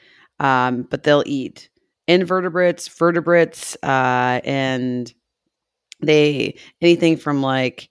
[0.41, 1.71] um, but they'll eat
[2.07, 5.13] invertebrates, vertebrates, uh, and
[6.01, 7.89] they anything from like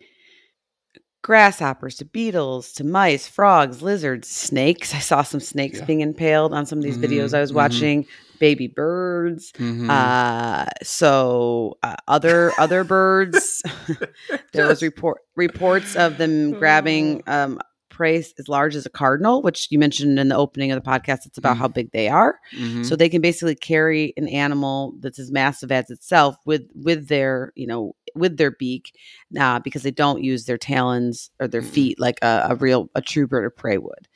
[1.24, 4.94] grasshoppers to beetles to mice, frogs, lizards, snakes.
[4.94, 5.86] I saw some snakes yeah.
[5.86, 7.58] being impaled on some of these mm-hmm, videos I was mm-hmm.
[7.58, 8.08] watching.
[8.40, 9.54] Baby birds.
[9.54, 9.90] Mm-hmm.
[9.90, 13.64] Uh, so uh, other other birds.
[14.54, 17.44] there was report reports of them grabbing oh.
[17.44, 17.60] um,
[17.94, 21.26] prey as large as a cardinal, which you mentioned in the opening of the podcast.
[21.26, 21.62] It's about mm-hmm.
[21.62, 22.40] how big they are.
[22.54, 22.84] Mm-hmm.
[22.84, 27.54] So they can basically carry an animal that's as massive as itself with with their
[27.56, 28.98] you know with their beak,
[29.40, 31.70] uh, because they don't use their talons or their mm-hmm.
[31.72, 34.08] feet like a, a, real a true bird of prey would.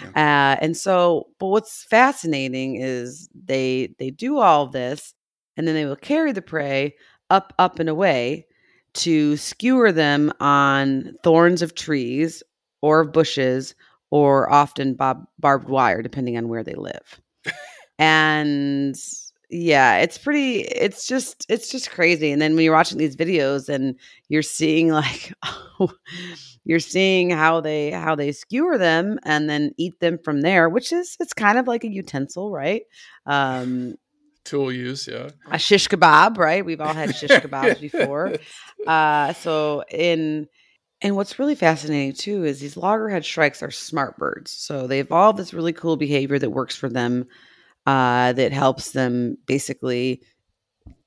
[0.00, 0.08] Yeah.
[0.54, 5.14] Uh, and so, but what's fascinating is they they do all this,
[5.56, 6.96] and then they will carry the prey
[7.28, 8.46] up up and away
[8.94, 12.42] to skewer them on thorns of trees
[12.86, 13.74] or of bushes
[14.10, 17.20] or often bob- barbed wire, depending on where they live.
[17.98, 18.96] and
[19.50, 22.30] yeah, it's pretty, it's just, it's just crazy.
[22.30, 23.96] And then when you're watching these videos and
[24.28, 25.34] you're seeing like,
[26.64, 30.92] you're seeing how they, how they skewer them and then eat them from there, which
[30.92, 32.82] is, it's kind of like a utensil, right?
[33.26, 33.96] Um,
[34.44, 38.36] tool use yeah a shish kebab right we've all had shish kebabs before
[38.86, 40.46] uh so in
[41.02, 44.50] and what's really fascinating too is these loggerhead shrikes are smart birds.
[44.50, 47.26] So they evolve this really cool behavior that works for them,
[47.86, 50.22] uh, that helps them basically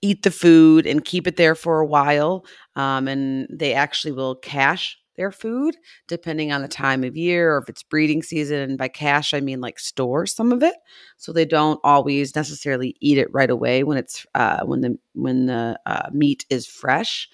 [0.02, 2.46] eat the food and keep it there for a while.
[2.76, 5.76] Um, and they actually will cache their food
[6.08, 8.60] depending on the time of year or if it's breeding season.
[8.60, 10.76] And by cache, I mean like store some of it,
[11.18, 15.48] so they don't always necessarily eat it right away when it's uh, when the when
[15.48, 17.28] the uh, meat is fresh.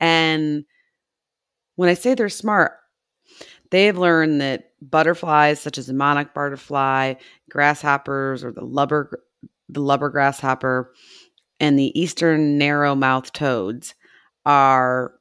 [0.00, 0.64] And
[1.78, 2.72] when I say they're smart,
[3.70, 7.14] they have learned that butterflies such as the monarch butterfly,
[7.48, 9.22] grasshoppers, or the lubber
[9.68, 10.92] the lubber grasshopper,
[11.60, 13.94] and the eastern narrow-mouthed toads
[14.44, 15.12] are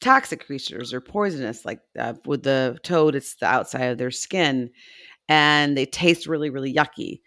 [0.00, 1.64] toxic creatures or poisonous.
[1.64, 4.70] Like uh, with the toad, it's the outside of their skin,
[5.28, 7.20] and they taste really, really yucky.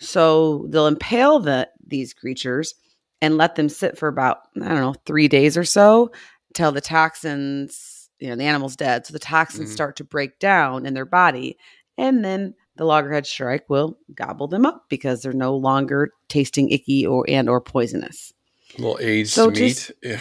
[0.00, 2.74] So they'll impale the these creatures
[3.22, 6.10] and let them sit for about I don't know three days or so
[6.54, 9.06] till the toxins, you know, the animal's dead.
[9.06, 9.74] So the toxins mm-hmm.
[9.74, 11.58] start to break down in their body.
[11.98, 17.06] And then the loggerhead shrike will gobble them up because they're no longer tasting icky
[17.06, 18.32] or and or poisonous.
[18.78, 19.56] Little aged so meat.
[19.56, 20.18] Just, yeah.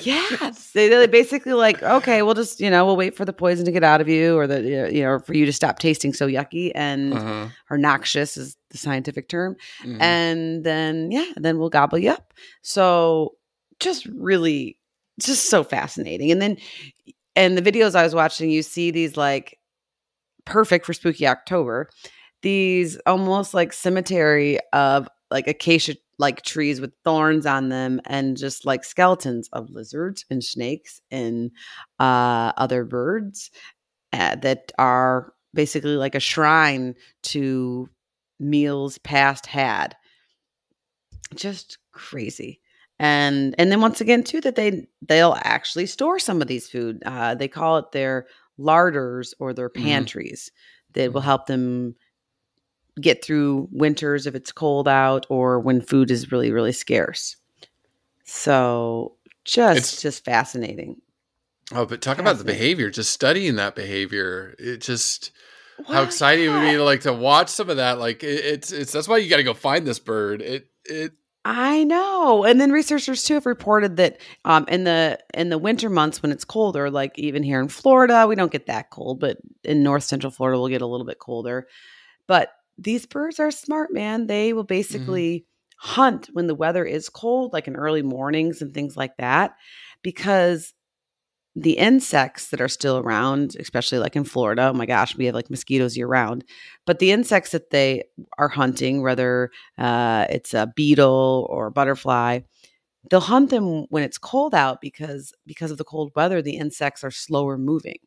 [0.00, 3.64] yes, they, they basically like okay, we'll just you know we'll wait for the poison
[3.64, 6.26] to get out of you, or the you know for you to stop tasting so
[6.26, 7.48] yucky and uh-huh.
[7.70, 10.00] or noxious is the scientific term, mm-hmm.
[10.00, 12.32] and then yeah, then we'll gobble you up.
[12.62, 13.34] So
[13.78, 14.78] just really
[15.20, 16.30] just so fascinating.
[16.30, 16.58] And then,
[17.34, 19.58] and the videos I was watching, you see these like
[20.44, 21.88] perfect for spooky October,
[22.42, 28.64] these almost like cemetery of like acacia like trees with thorns on them and just
[28.64, 31.50] like skeletons of lizards and snakes and
[31.98, 33.50] uh, other birds
[34.14, 37.88] uh, that are basically like a shrine to
[38.40, 39.94] meals past had.
[41.34, 42.60] Just crazy
[42.98, 47.02] and and then once again too that they they'll actually store some of these food
[47.04, 48.26] uh, they call it their
[48.58, 49.84] larders or their mm-hmm.
[49.84, 51.00] pantries mm-hmm.
[51.00, 51.26] that will mm-hmm.
[51.26, 51.94] help them
[53.00, 57.36] get through winters if it's cold out or when food is really really scarce
[58.24, 60.96] so just it's, just fascinating
[61.72, 65.32] oh but talk about the behavior just studying that behavior it just
[65.76, 65.94] what?
[65.94, 68.72] how exciting it would be to like to watch some of that like it, it's
[68.72, 71.12] it's that's why you got to go find this bird it it
[71.48, 72.42] I know.
[72.42, 76.32] And then researchers too have reported that um, in the in the winter months when
[76.32, 80.02] it's colder, like even here in Florida, we don't get that cold, but in north
[80.02, 81.68] central Florida we'll get a little bit colder.
[82.26, 84.26] But these birds are smart, man.
[84.26, 84.74] They will mm-hmm.
[84.74, 85.88] basically mm-hmm.
[85.92, 89.54] hunt when the weather is cold, like in early mornings and things like that,
[90.02, 90.74] because
[91.58, 95.34] the insects that are still around, especially like in Florida, oh my gosh, we have
[95.34, 96.44] like mosquitoes year round.
[96.84, 98.04] But the insects that they
[98.36, 102.40] are hunting, whether uh, it's a beetle or a butterfly,
[103.08, 107.02] they'll hunt them when it's cold out because because of the cold weather, the insects
[107.02, 107.98] are slower moving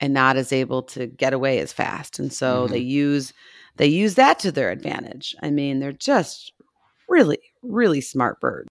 [0.00, 2.18] and not as able to get away as fast.
[2.18, 2.72] And so mm-hmm.
[2.72, 3.34] they use
[3.76, 5.36] they use that to their advantage.
[5.42, 6.54] I mean, they're just
[7.06, 8.68] really, really smart birds.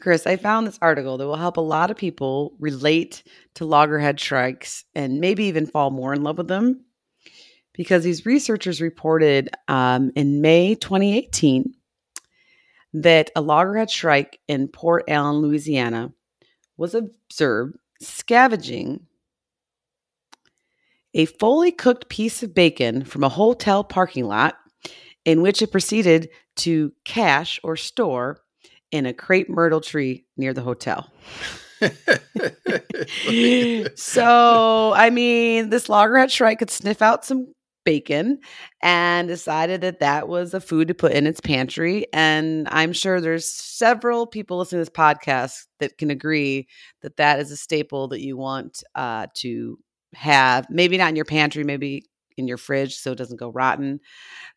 [0.00, 3.22] Chris, I found this article that will help a lot of people relate
[3.54, 6.84] to loggerhead shrikes and maybe even fall more in love with them.
[7.72, 11.74] Because these researchers reported um, in May 2018
[12.94, 16.12] that a loggerhead shrike in Port Allen, Louisiana,
[16.76, 19.06] was observed scavenging
[21.14, 24.56] a fully cooked piece of bacon from a hotel parking lot
[25.24, 28.42] in which it proceeded to cache or store
[28.90, 31.10] in a crepe myrtle tree near the hotel.
[33.96, 37.52] so, I mean, this loggerhead shrike could sniff out some
[37.84, 38.40] bacon
[38.82, 42.06] and decided that that was a food to put in its pantry.
[42.12, 46.68] And I'm sure there's several people listening to this podcast that can agree
[47.02, 49.78] that that is a staple that you want uh, to
[50.14, 50.68] have.
[50.68, 52.04] Maybe not in your pantry, maybe
[52.36, 54.00] in your fridge so it doesn't go rotten.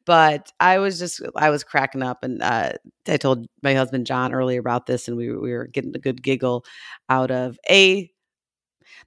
[0.06, 2.74] But I was just I was cracking up, and uh,
[3.08, 6.24] I told my husband John earlier about this, and we we were getting a good
[6.24, 6.66] giggle
[7.10, 8.12] out of a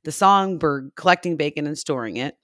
[0.05, 2.37] the songbird collecting bacon and storing it.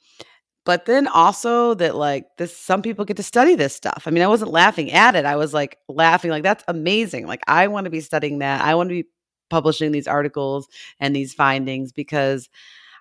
[0.64, 4.04] But then also that like this some people get to study this stuff.
[4.06, 5.24] I mean, I wasn't laughing at it.
[5.24, 7.26] I was like laughing like that's amazing.
[7.26, 8.62] Like I want to be studying that.
[8.62, 9.08] I want to be
[9.50, 10.68] publishing these articles
[11.00, 12.50] and these findings because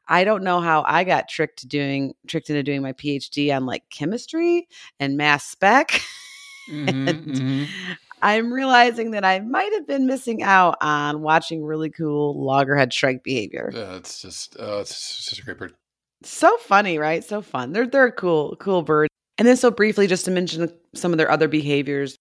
[0.07, 3.83] I don't know how I got tricked doing tricked into doing my PhD on like
[3.89, 4.67] chemistry
[4.99, 6.01] and mass spec.
[6.69, 7.63] Mm-hmm, and mm-hmm.
[8.21, 13.23] I'm realizing that I might have been missing out on watching really cool loggerhead shrike
[13.23, 13.71] behavior.
[13.73, 15.75] Yeah, it's just uh, it's such a great bird.
[16.23, 17.23] So funny, right?
[17.23, 17.73] So fun.
[17.73, 19.07] They're they're a cool cool bird.
[19.37, 22.17] And then so briefly, just to mention some of their other behaviors.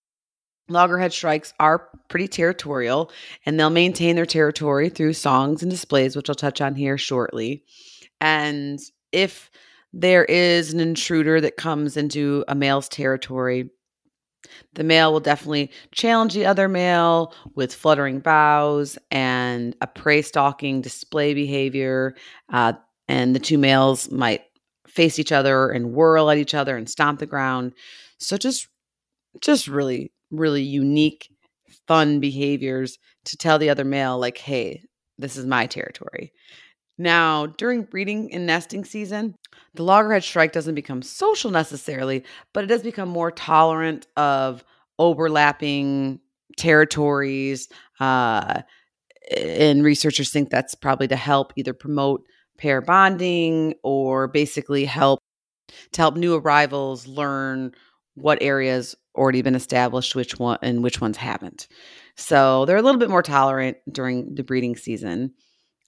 [0.69, 3.11] Loggerhead shrikes are pretty territorial
[3.45, 7.65] and they'll maintain their territory through songs and displays, which I'll touch on here shortly.
[8.21, 8.81] And
[9.13, 9.51] if
[9.93, 13.71] there is an intruder that comes into a male's territory,
[14.75, 20.81] the male will definitely challenge the other male with fluttering bows and a prey stalking
[20.81, 22.15] display behavior.
[22.53, 22.75] Uh,
[23.09, 24.43] and the two males might
[24.87, 27.73] face each other and whirl at each other and stomp the ground.
[28.19, 28.69] So just
[29.41, 31.31] just really really unique,
[31.87, 34.83] fun behaviors to tell the other male, like, hey,
[35.19, 36.33] this is my territory.
[36.99, 39.35] Now, during breeding and nesting season,
[39.75, 42.25] the loggerhead shrike doesn't become social necessarily,
[42.55, 44.65] but it does become more tolerant of
[44.99, 46.21] overlapping
[46.57, 47.69] territories.
[48.01, 48.63] Uh,
[49.37, 52.23] and researchers think that's probably to help either promote
[52.57, 55.21] pair bonding or basically help
[55.93, 57.73] to help new arrivals learn
[58.15, 61.69] what areas already been established which one and which ones haven't.
[62.17, 65.35] So they're a little bit more tolerant during the breeding season.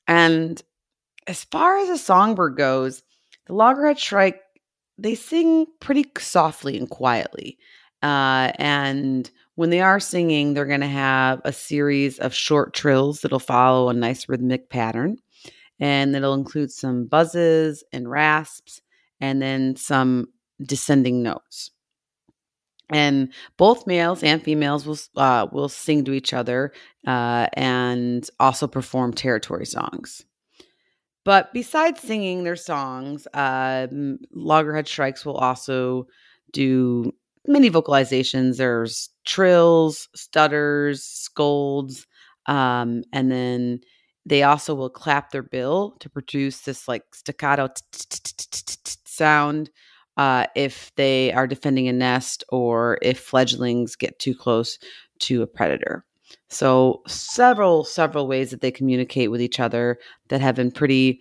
[0.07, 0.61] And
[1.27, 3.03] as far as a songbird goes,
[3.47, 4.41] the loggerhead shrike
[4.99, 7.57] they sing pretty softly and quietly.
[8.03, 13.21] Uh, and when they are singing, they're going to have a series of short trills
[13.21, 15.17] that'll follow a nice rhythmic pattern.
[15.81, 18.81] And it'll include some buzzes and rasps
[19.21, 20.29] and then some
[20.61, 21.71] descending notes
[22.91, 26.73] and both males and females will uh, will sing to each other
[27.07, 30.25] uh, and also perform territory songs.
[31.25, 33.87] But besides singing their songs, uh,
[34.33, 36.07] loggerhead shrikes will also
[36.53, 37.13] do
[37.47, 38.57] many vocalizations.
[38.57, 42.07] There's trills, stutters, scolds,
[42.47, 43.81] um, and then
[44.25, 47.69] they also will clap their bill to produce this like staccato
[49.07, 49.71] sound
[50.19, 54.79] uh, if they are defending a nest or if fledglings get too close
[55.21, 56.05] to a predator.
[56.49, 59.99] So, several, several ways that they communicate with each other
[60.29, 61.21] that have been pretty.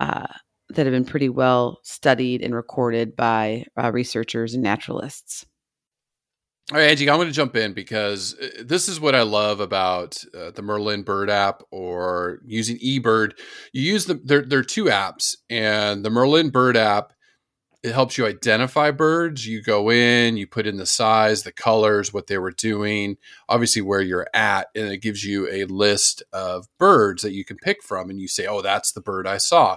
[0.00, 0.26] Uh,
[0.70, 5.44] that have been pretty well studied and recorded by uh, researchers and naturalists.
[6.72, 9.60] All right, Angie, I'm going to jump in because uh, this is what I love
[9.60, 13.32] about uh, the Merlin Bird app or using eBird.
[13.74, 17.12] You use the there, there are two apps, and the Merlin Bird app
[17.84, 19.46] it helps you identify birds.
[19.46, 23.82] You go in, you put in the size, the colors, what they were doing, obviously
[23.82, 27.82] where you're at, and it gives you a list of birds that you can pick
[27.82, 28.08] from.
[28.08, 29.76] And you say, oh, that's the bird I saw.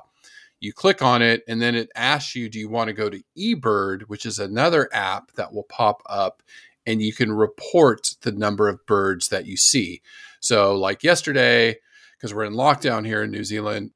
[0.62, 3.22] You click on it, and then it asks you, do you want to go to
[3.38, 6.42] eBird, which is another app that will pop up,
[6.86, 10.02] and you can report the number of birds that you see.
[10.40, 11.76] So, like yesterday,
[12.18, 13.92] because we're in lockdown here in New Zealand,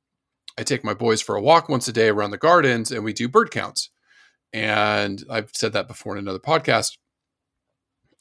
[0.58, 3.14] I take my boys for a walk once a day around the gardens and we
[3.14, 3.90] do bird counts.
[4.54, 6.98] And I've said that before in another podcast.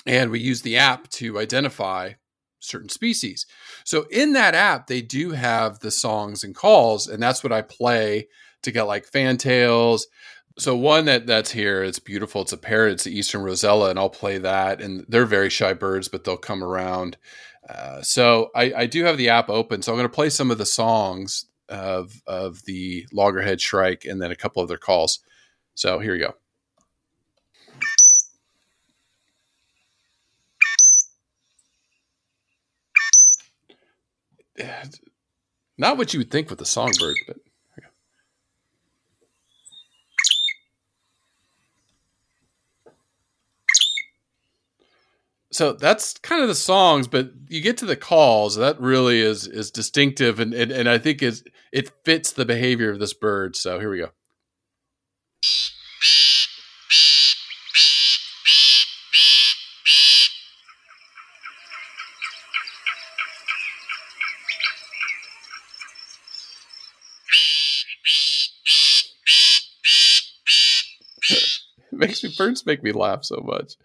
[0.06, 2.12] And we use the app to identify
[2.60, 3.46] certain species.
[3.84, 7.62] So in that app, they do have the songs and calls, and that's what I
[7.62, 8.28] play
[8.62, 10.06] to get like fantails.
[10.58, 12.42] So one that that's here, it's beautiful.
[12.42, 12.92] It's a parrot.
[12.92, 14.80] It's the eastern rosella, and I'll play that.
[14.80, 17.16] And they're very shy birds, but they'll come around.
[17.68, 19.82] Uh, so I, I do have the app open.
[19.82, 24.20] So I'm going to play some of the songs of of the loggerhead shrike, and
[24.20, 25.20] then a couple of their calls.
[25.80, 26.34] So here you go.
[35.78, 37.38] Not what you would think with a songbird, but
[45.50, 48.56] so that's kind of the songs, but you get to the calls.
[48.56, 52.90] That really is is distinctive, and and, and I think is it fits the behavior
[52.90, 53.56] of this bird.
[53.56, 54.10] So here we go.
[55.42, 56.29] Beep.
[72.00, 73.76] Makes me birds make me laugh so much.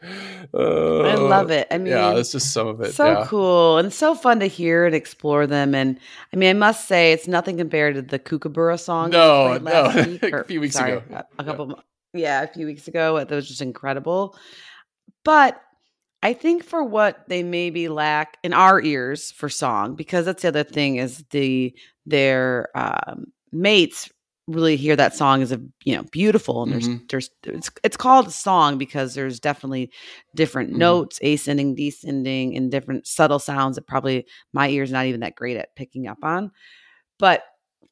[0.53, 1.67] Uh, I love it.
[1.69, 2.93] I mean, yeah, that's just some of it.
[2.93, 3.25] So yeah.
[3.27, 5.75] cool and so fun to hear and explore them.
[5.75, 5.99] And
[6.33, 9.11] I mean, I must say, it's nothing compared to the Kookaburra song.
[9.11, 11.67] No, no, week, or, a few weeks sorry, ago, a, couple,
[12.13, 12.41] yeah.
[12.41, 13.17] yeah, a few weeks ago.
[13.17, 14.37] That was just incredible.
[15.23, 15.61] But
[16.23, 20.47] I think for what they maybe lack in our ears for song, because that's the
[20.47, 21.75] other thing is the
[22.07, 24.09] their um, mates
[24.47, 27.03] really hear that song as a you know beautiful and there's mm-hmm.
[27.09, 29.91] there's it's it's called a song because there's definitely
[30.35, 30.79] different mm-hmm.
[30.79, 35.57] notes ascending descending and different subtle sounds that probably my ears not even that great
[35.57, 36.51] at picking up on
[37.17, 37.43] but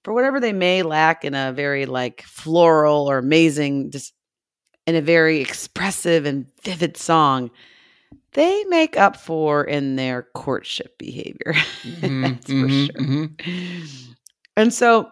[0.04, 4.14] for whatever they may lack in a very like floral or amazing just
[4.86, 7.50] in a very expressive and vivid song
[8.34, 12.22] they make up for in their courtship behavior mm-hmm.
[12.22, 12.86] that's for mm-hmm.
[12.86, 14.12] sure mm-hmm.
[14.56, 15.10] and so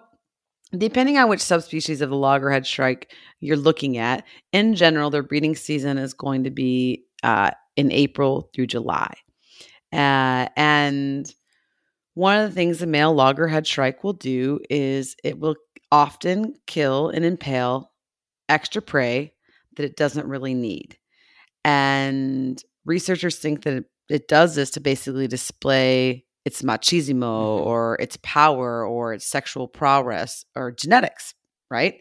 [0.77, 5.55] Depending on which subspecies of the loggerhead shrike you're looking at, in general, their breeding
[5.55, 9.13] season is going to be uh, in April through July.
[9.91, 11.33] Uh, and
[12.13, 15.55] one of the things the male loggerhead shrike will do is it will
[15.91, 17.91] often kill and impale
[18.47, 19.33] extra prey
[19.75, 20.97] that it doesn't really need.
[21.65, 27.67] And researchers think that it, it does this to basically display its machismo mm-hmm.
[27.67, 31.33] or its power or its sexual prowess or genetics,
[31.69, 31.95] right?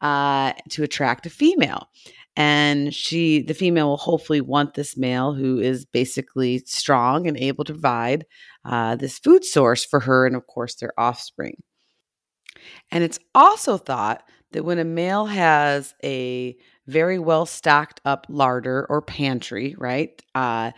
[0.00, 1.88] Uh, to attract a female.
[2.34, 7.64] And she, the female, will hopefully want this male who is basically strong and able
[7.64, 8.24] to provide
[8.64, 11.62] uh, this food source for her and, of course, their offspring.
[12.90, 14.22] And it's also thought
[14.52, 20.22] that when a male has a very well stocked up larder or pantry, right?
[20.34, 20.72] Uh,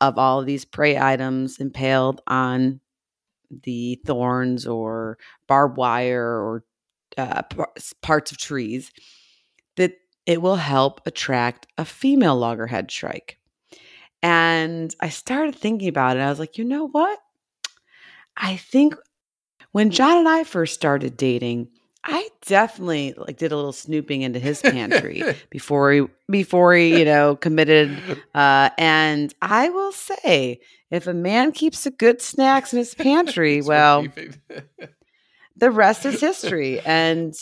[0.00, 2.80] of all of these prey items impaled on
[3.62, 6.64] the thorns or barbed wire or
[7.18, 7.42] uh,
[8.02, 8.90] parts of trees,
[9.76, 9.94] that
[10.26, 13.38] it will help attract a female loggerhead shrike.
[14.22, 16.20] And I started thinking about it.
[16.20, 17.18] I was like, you know what?
[18.36, 18.94] I think
[19.72, 21.68] when John and I first started dating,
[22.06, 27.04] I definitely like did a little snooping into his pantry before he before he, you
[27.04, 27.98] know, committed
[28.34, 33.62] uh and I will say if a man keeps a good snacks in his pantry,
[33.62, 34.06] well
[35.56, 37.34] the rest is history and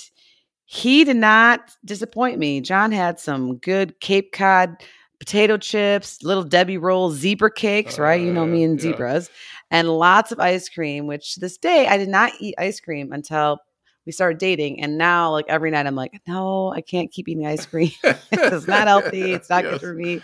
[0.65, 2.61] he did not disappoint me.
[2.61, 4.77] John had some good Cape Cod
[5.19, 8.21] potato chips, little Debbie roll zebra cakes, right?
[8.21, 8.83] You know me uh, and yeah.
[8.83, 9.31] zebras,
[9.71, 13.13] and lots of ice cream, which to this day I did not eat ice cream
[13.13, 13.59] until
[14.07, 17.47] we started dating and now like every night i'm like no i can't keep eating
[17.47, 17.91] ice cream.
[18.33, 19.33] It's not healthy.
[19.33, 19.73] It's not yes.
[19.73, 20.21] good for me.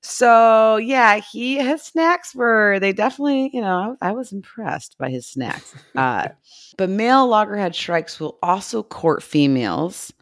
[0.00, 5.10] So yeah he his snacks were they definitely you know i, I was impressed by
[5.10, 6.28] his snacks uh,
[6.78, 10.12] but male loggerhead shrikes will also court females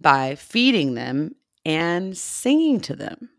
[0.00, 1.34] by feeding them
[1.64, 3.30] and singing to them.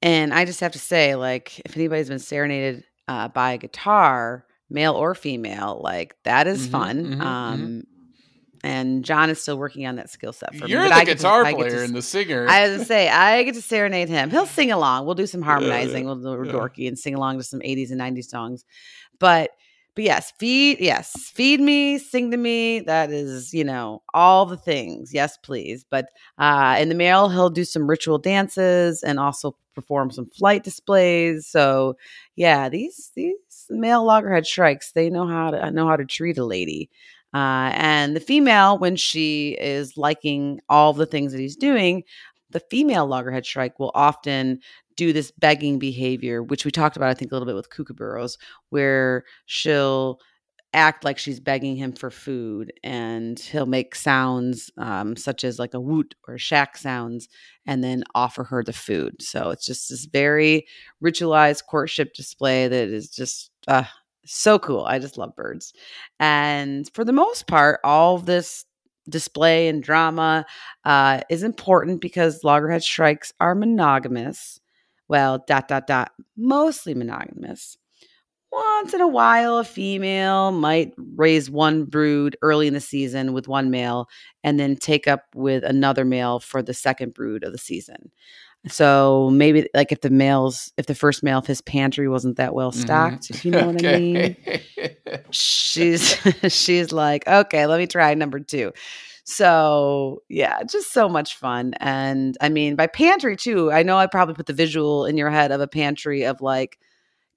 [0.00, 4.46] And i just have to say like if anybody's been serenaded uh, by a guitar
[4.70, 5.80] male or female.
[5.82, 7.04] Like that is mm-hmm, fun.
[7.04, 7.80] Mm-hmm, um, mm-hmm.
[8.64, 10.88] And John is still working on that skill set for You're me.
[10.88, 12.46] You're the guitar to, player to, and the singer.
[12.48, 14.30] I was to say I get to serenade him.
[14.30, 15.04] He'll sing along.
[15.04, 16.04] We'll do some harmonizing.
[16.04, 16.52] Yeah, we'll do yeah.
[16.52, 18.64] dorky and sing along to some 80s and 90s songs.
[19.18, 19.50] But
[19.94, 22.80] but yes, feed yes, feed me, sing to me.
[22.80, 25.12] That is, you know, all the things.
[25.12, 25.84] Yes, please.
[25.88, 26.06] But
[26.38, 31.46] uh in the male, he'll do some ritual dances and also perform some flight displays.
[31.46, 31.96] So
[32.36, 33.34] yeah, these these
[33.72, 36.90] male loggerhead shrikes, they know how to know how to treat a lady.
[37.34, 42.04] Uh, and the female, when she is liking all the things that he's doing,
[42.50, 44.60] the female loggerhead shrike will often
[44.96, 48.36] do this begging behavior, which we talked about, I think, a little bit with kookaburras,
[48.68, 50.20] where she'll
[50.74, 55.74] act like she's begging him for food and he'll make sounds um, such as like
[55.74, 57.28] a woot or shack sounds
[57.66, 60.66] and then offer her the food so it's just this very
[61.04, 63.84] ritualized courtship display that is just uh,
[64.24, 65.72] so cool i just love birds
[66.20, 68.64] and for the most part all this
[69.08, 70.46] display and drama
[70.84, 74.60] uh, is important because loggerhead shrikes are monogamous
[75.08, 77.76] well dot dot dot mostly monogamous
[78.50, 83.48] once in a while, a female might raise one brood early in the season with
[83.48, 84.08] one male
[84.44, 88.10] and then take up with another male for the second brood of the season.
[88.68, 92.54] So maybe like if the males, if the first male of his pantry wasn't that
[92.54, 92.80] well mm-hmm.
[92.80, 93.34] stocked, mm-hmm.
[93.34, 94.36] if you know what I mean,
[95.30, 96.16] she's
[96.48, 98.72] she's like, okay, let me try number two.
[99.24, 101.74] So yeah, just so much fun.
[101.80, 105.30] And I mean, by pantry too, I know I probably put the visual in your
[105.30, 106.78] head of a pantry of like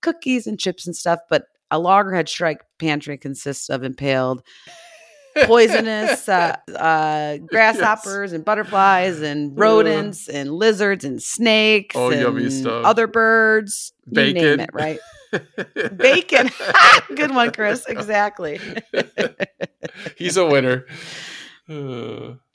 [0.02, 4.44] cookies and chips and stuff, but a loggerhead shrike pantry consists of impaled
[5.44, 8.36] poisonous uh, uh, grasshoppers yes.
[8.36, 12.86] and butterflies and rodents and lizards and snakes oh, and yummy stuff.
[12.86, 13.94] other birds.
[14.12, 14.36] Bacon.
[14.36, 15.00] You name it, right?
[15.98, 16.50] Bacon.
[17.16, 17.86] Good one, Chris.
[17.90, 18.60] Exactly.
[20.18, 20.86] He's a winner.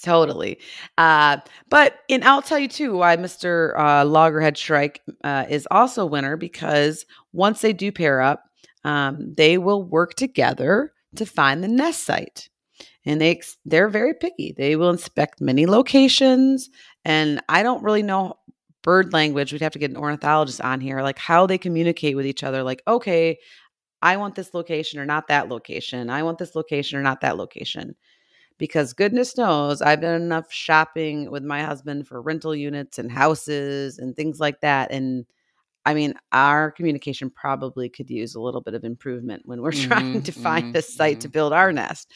[0.00, 0.58] Totally.
[0.96, 3.78] Uh, but and I'll tell you too why Mr.
[3.78, 8.44] Uh, Loggerhead Shrike uh, is also a winner because once they do pair up,
[8.84, 12.48] um, they will work together to find the nest site.
[13.04, 14.54] And they they're very picky.
[14.56, 16.70] They will inspect many locations,
[17.04, 18.34] and I don't really know
[18.82, 19.52] bird language.
[19.52, 22.62] We'd have to get an ornithologist on here, like how they communicate with each other.
[22.62, 23.38] Like, okay,
[24.02, 26.10] I want this location or not that location.
[26.10, 27.94] I want this location or not that location
[28.58, 33.98] because goodness knows I've done enough shopping with my husband for rental units and houses
[33.98, 34.92] and things like that.
[34.92, 35.26] And
[35.84, 39.88] I mean, our communication probably could use a little bit of improvement when we're mm-hmm,
[39.88, 41.20] trying to find mm-hmm, a site mm-hmm.
[41.20, 42.10] to build our nest.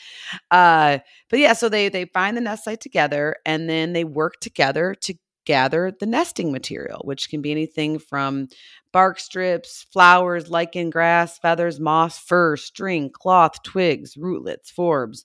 [0.50, 0.98] Uh,
[1.28, 4.94] but yeah, so they they find the nest site together and then they work together
[5.02, 5.14] to
[5.44, 8.48] gather the nesting material, which can be anything from
[8.92, 15.24] bark strips, flowers, lichen, grass, feathers, moss, fur, string, cloth, twigs, rootlets, forbs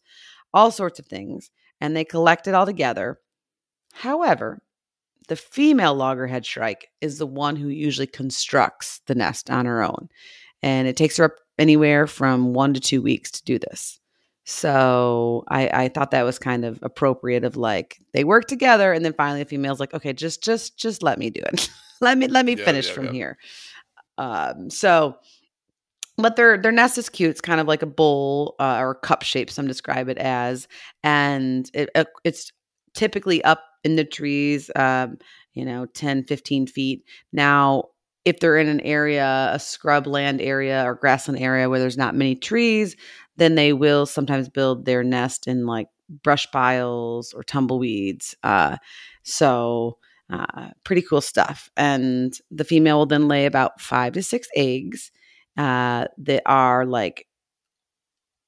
[0.54, 3.20] all sorts of things, and they collect it all together.
[3.94, 4.62] However,
[5.32, 10.10] the female loggerhead shrike is the one who usually constructs the nest on her own.
[10.62, 13.98] And it takes her up anywhere from one to two weeks to do this.
[14.44, 19.06] So I, I thought that was kind of appropriate of like they work together and
[19.06, 21.70] then finally the female's like, okay, just just just let me do it.
[22.02, 23.12] let me let me yeah, finish yeah, from yeah.
[23.14, 23.38] here.
[24.18, 25.16] Um so
[26.18, 27.32] but their their nest is cute.
[27.32, 29.50] It's kind of like a bowl uh, or cup shape.
[29.50, 30.68] Some describe it as,
[31.06, 31.90] and it,
[32.26, 32.52] it's
[32.94, 35.18] typically up in the trees, um,
[35.54, 37.04] you know, 10, 15 feet.
[37.34, 37.86] Now,
[38.26, 42.16] if they're in an area, a scrub land area or grassland area where there's not
[42.16, 42.96] many trees,
[43.38, 45.88] then they will sometimes build their nest in like
[46.24, 48.36] brush piles or tumbleweeds.
[48.44, 48.78] Uh,
[49.24, 49.98] so,
[50.30, 51.70] uh, pretty cool stuff.
[51.76, 55.12] And the female will then lay about five to six eggs
[55.58, 57.28] uh, that are like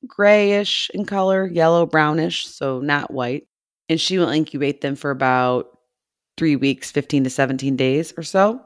[0.08, 3.48] grayish in color, yellow, brownish, so not white.
[3.94, 5.68] And she will incubate them for about
[6.36, 8.60] three weeks, 15 to 17 days or so.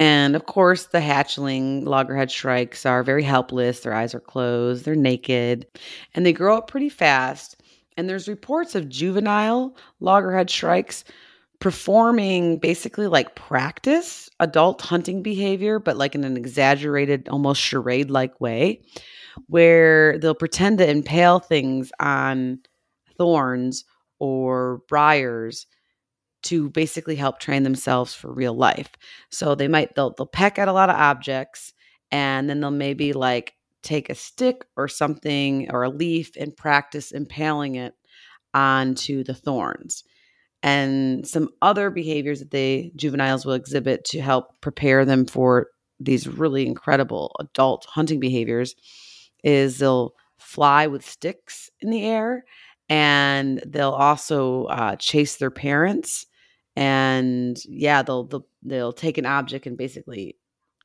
[0.00, 3.78] And of course, the hatchling loggerhead shrikes are very helpless.
[3.78, 5.68] Their eyes are closed, they're naked,
[6.12, 7.62] and they grow up pretty fast.
[7.96, 11.04] And there's reports of juvenile loggerhead shrikes
[11.60, 18.40] performing basically like practice adult hunting behavior, but like in an exaggerated, almost charade like
[18.40, 18.82] way,
[19.46, 22.58] where they'll pretend to impale things on
[23.16, 23.84] thorns
[24.22, 25.66] or briars
[26.44, 28.90] to basically help train themselves for real life.
[29.30, 31.72] So they might they'll they'll peck at a lot of objects
[32.12, 37.10] and then they'll maybe like take a stick or something or a leaf and practice
[37.10, 37.94] impaling it
[38.54, 40.04] onto the thorns
[40.62, 45.66] and some other behaviors that the juveniles will exhibit to help prepare them for
[45.98, 48.76] these really incredible adult hunting behaviors
[49.42, 52.44] is they'll fly with sticks in the air
[52.88, 56.26] and they'll also uh, chase their parents
[56.76, 60.36] and yeah they'll, they'll they'll take an object and basically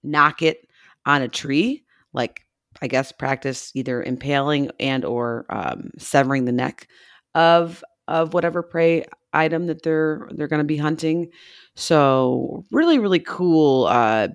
[0.04, 0.68] knock it
[1.06, 1.84] on a tree
[2.14, 2.46] like
[2.82, 6.88] i guess practice either impaling and or um, severing the neck
[7.36, 11.30] of of whatever prey item that they're they're going to be hunting.
[11.76, 14.30] So really, really cool uh,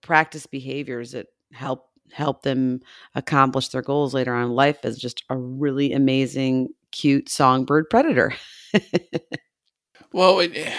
[0.00, 2.80] practice behaviors that help help them
[3.14, 8.34] accomplish their goals later on in life as just a really amazing, cute songbird predator.
[10.12, 10.74] well, it, eh,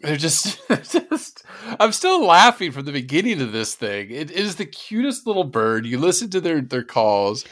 [0.00, 1.44] they're just, just,
[1.80, 4.10] I'm still laughing from the beginning of this thing.
[4.10, 5.86] It is the cutest little bird.
[5.86, 7.44] You listen to their their calls,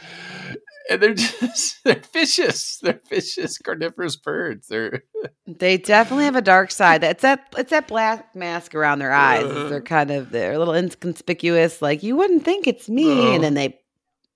[0.90, 2.78] and they're just they're vicious.
[2.82, 4.68] They're vicious carnivorous birds.
[4.68, 5.04] They're
[5.46, 7.02] they definitely have a dark side.
[7.04, 9.44] It's that it's that black mask around their eyes.
[9.44, 11.80] Uh, they're kind of they're a little inconspicuous.
[11.80, 13.78] Like you wouldn't think it's me, uh, and then they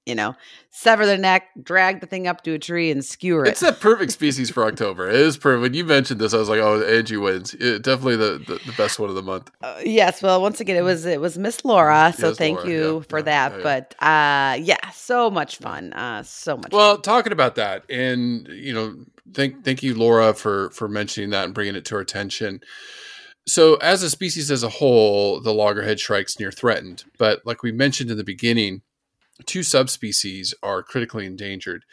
[0.08, 0.34] you know,
[0.70, 3.50] sever the neck, drag the thing up to a tree, and skewer it.
[3.50, 5.08] It's a perfect species for October.
[5.08, 5.60] It is perfect.
[5.60, 7.52] When you mentioned this, I was like, "Oh, Angie wins.
[7.54, 10.22] It, definitely the, the, the, best one of the month." Uh, yes.
[10.22, 12.14] Well, once again, it was it was Miss Laura.
[12.16, 12.70] So yes, thank Laura.
[12.70, 13.52] you yeah, for yeah, that.
[13.52, 15.92] Yeah, but uh, yeah, so much fun.
[15.92, 16.72] Uh, so much.
[16.72, 17.02] Well, fun.
[17.02, 18.96] talking about that, and you know,
[19.34, 22.60] thank thank you, Laura, for for mentioning that and bringing it to our attention.
[23.46, 27.04] So, as a species as a whole, the loggerhead shrike's near threatened.
[27.18, 28.82] But like we mentioned in the beginning
[29.46, 31.84] two subspecies are critically endangered.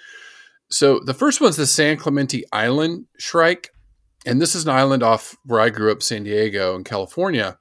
[0.69, 3.71] So the first one's the San Clemente Island shrike.
[4.25, 7.59] And this is an island off where I grew up, San Diego in California.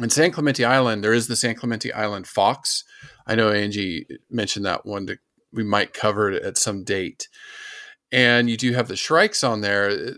[0.00, 2.84] In San Clemente Island, there is the San Clemente Island fox.
[3.26, 5.18] I know Angie mentioned that one that
[5.52, 7.28] we might cover it at some date.
[8.12, 10.14] And you do have the shrikes on there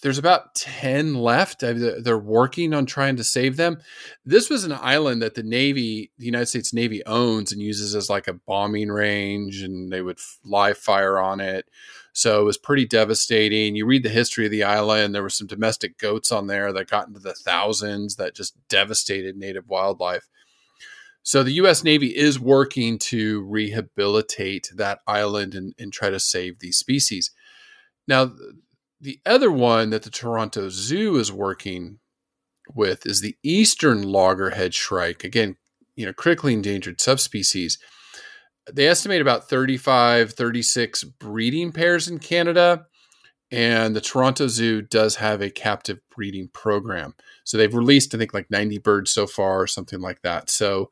[0.00, 1.60] there's about 10 left.
[1.60, 3.78] They're working on trying to save them.
[4.24, 8.10] This was an island that the Navy, the United States Navy owns and uses as
[8.10, 11.66] like a bombing range, and they would live fire on it.
[12.12, 13.74] So it was pretty devastating.
[13.74, 16.90] You read the history of the island, there were some domestic goats on there that
[16.90, 20.28] got into the thousands that just devastated native wildlife.
[21.22, 21.84] So the U.S.
[21.84, 27.30] Navy is working to rehabilitate that island and, and try to save these species.
[28.08, 28.32] Now,
[29.02, 31.98] the other one that the Toronto Zoo is working
[32.72, 35.24] with is the eastern loggerhead shrike.
[35.24, 35.56] Again,
[35.96, 37.78] you know, critically endangered subspecies.
[38.72, 42.86] They estimate about 35, 36 breeding pairs in Canada.
[43.50, 47.14] And the Toronto Zoo does have a captive breeding program.
[47.44, 50.48] So they've released, I think, like 90 birds so far or something like that.
[50.48, 50.90] So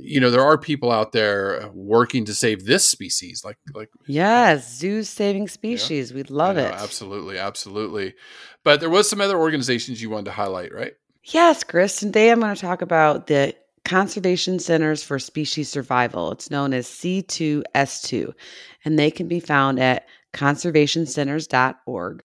[0.00, 3.90] you know there are people out there uh, working to save this species like like
[4.06, 6.16] yes zoos saving species yeah.
[6.16, 6.72] we love know, it.
[6.72, 8.14] absolutely absolutely.
[8.64, 10.92] But there was some other organizations you wanted to highlight right?
[11.24, 13.54] Yes chris today i'm going to talk about the
[13.84, 16.32] conservation centers for species survival.
[16.32, 18.32] It's known as c2s2
[18.84, 22.22] and they can be found at conservationcenters.org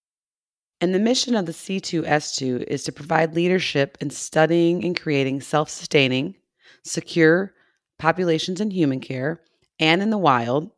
[0.84, 5.70] and the mission of the C2S2 is to provide leadership in studying and creating self
[5.70, 6.36] sustaining,
[6.84, 7.54] secure
[8.00, 9.42] populations in human care
[9.80, 10.72] and in the wild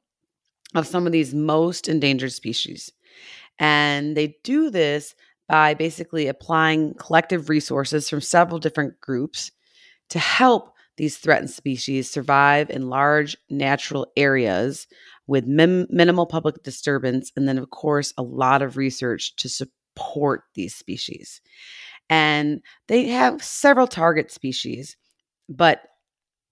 [0.74, 2.92] of some of these most endangered species.
[3.60, 5.16] And they do this
[5.48, 9.52] by basically applying collective resources from several different groups
[10.10, 14.88] to help these threatened species survive in large natural areas
[15.28, 17.32] with mim- minimal public disturbance.
[17.36, 21.42] And then, of course, a lot of research to support these species.
[22.10, 24.96] And they have several target species,
[25.50, 25.82] but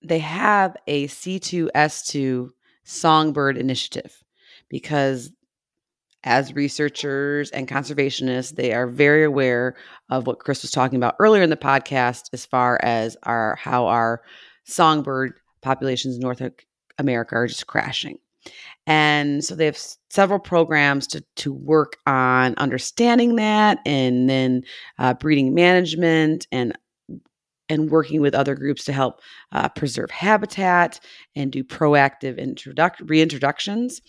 [0.03, 2.49] they have a C2S2
[2.83, 4.23] songbird initiative
[4.69, 5.31] because
[6.23, 9.75] as researchers and conservationists, they are very aware
[10.09, 13.87] of what Chris was talking about earlier in the podcast as far as our how
[13.87, 14.21] our
[14.63, 16.41] songbird populations in North
[16.97, 18.19] America are just crashing.
[18.85, 19.79] And so they have
[20.09, 24.63] several programs to, to work on understanding that and then
[24.99, 26.77] uh, breeding management and
[27.73, 29.21] and working with other groups to help
[29.51, 30.99] uh, preserve habitat
[31.35, 34.01] and do proactive introduc- reintroductions.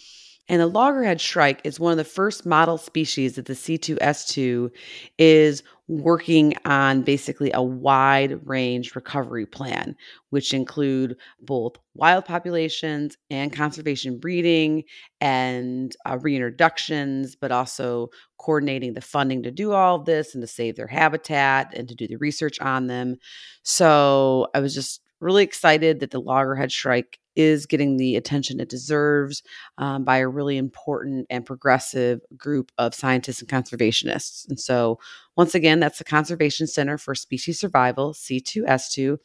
[0.49, 4.71] And the loggerhead shrike is one of the first model species that the C2S2
[5.19, 9.97] is working on basically a wide range recovery plan,
[10.31, 14.85] which include both wild populations and conservation breeding
[15.21, 20.47] and uh, reintroductions, but also coordinating the funding to do all of this and to
[20.47, 23.17] save their habitat and to do the research on them.
[23.63, 28.69] So I was just really excited that the loggerhead shrike is getting the attention it
[28.69, 29.43] deserves
[29.79, 34.49] um, by a really important and progressive group of scientists and conservationists.
[34.49, 35.01] And so,
[35.37, 39.19] once again, that's the Conservation Center for Species Survival, C2S2,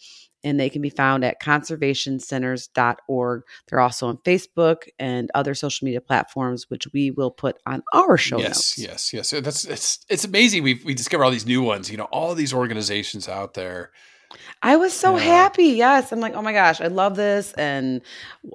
[0.44, 3.44] and they can be found at conservationcenters.org.
[3.68, 8.18] They're also on Facebook and other social media platforms, which we will put on our
[8.18, 8.80] show yes, notes.
[8.80, 9.44] Yes, yes, yes.
[9.44, 10.64] That's it's it's amazing.
[10.64, 11.92] We we discover all these new ones.
[11.92, 13.92] You know, all these organizations out there
[14.62, 15.24] I was so yeah.
[15.24, 15.64] happy.
[15.64, 16.12] Yes.
[16.12, 17.54] I'm like, oh my gosh, I love this.
[17.54, 18.02] And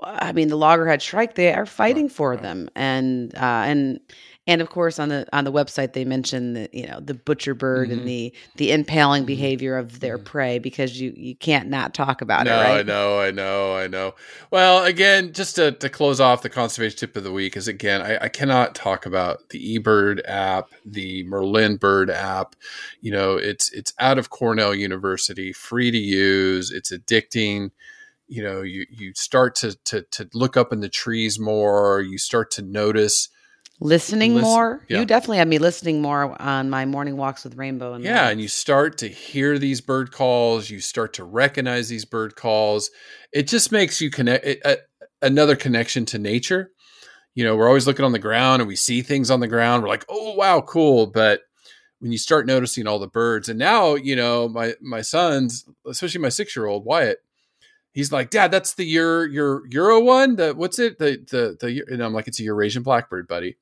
[0.03, 2.69] I mean, the loggerhead shrike, they are fighting for them.
[2.75, 4.01] And, uh, and,
[4.47, 7.55] And of course, on the on the website, they mention the you know the butcher
[7.55, 7.93] bird Mhm.
[7.93, 9.27] and the the impaling Mhm.
[9.27, 10.25] behavior of their Mhm.
[10.25, 12.79] prey because you you can't not talk about no, it, right?
[12.81, 14.15] I know, I know, I know.
[14.51, 18.03] Well, again, just to, to close off the conservation tip of the week is again,
[18.03, 22.55] I, I cannot talk about the eBird app, the Merlin Bird app.
[23.01, 26.71] You know, it's it's out of Cornell University, free to use.
[26.71, 27.71] It's addicting.
[28.29, 32.03] You know, you you start to to to look up in the trees more.
[32.03, 33.31] You start to notice.
[33.81, 34.85] Listening Listen- more.
[34.89, 35.01] yeah.
[35.01, 38.41] You definitely have me listening more on my morning walks with Rainbow and Yeah, and
[38.41, 40.71] you start to hear these bird calls.
[40.71, 42.91] You start to recognize these bird calls.
[43.33, 44.77] It just makes you connect it, uh,
[45.23, 46.71] another connection to nature.
[47.35, 49.83] You know, we're always looking on the ground and we see things on the ground.
[49.83, 51.09] We're like, oh wow, cool.
[51.09, 51.41] But
[51.99, 56.21] when you start noticing all the birds, and now you know my my sons, especially
[56.21, 57.24] my six year old Wyatt,
[57.95, 60.37] he's like, Dad, that's the your your Euro one.
[60.37, 60.99] The what's it?
[60.99, 63.57] The the the and I'm like, it's a Eurasian blackbird, buddy.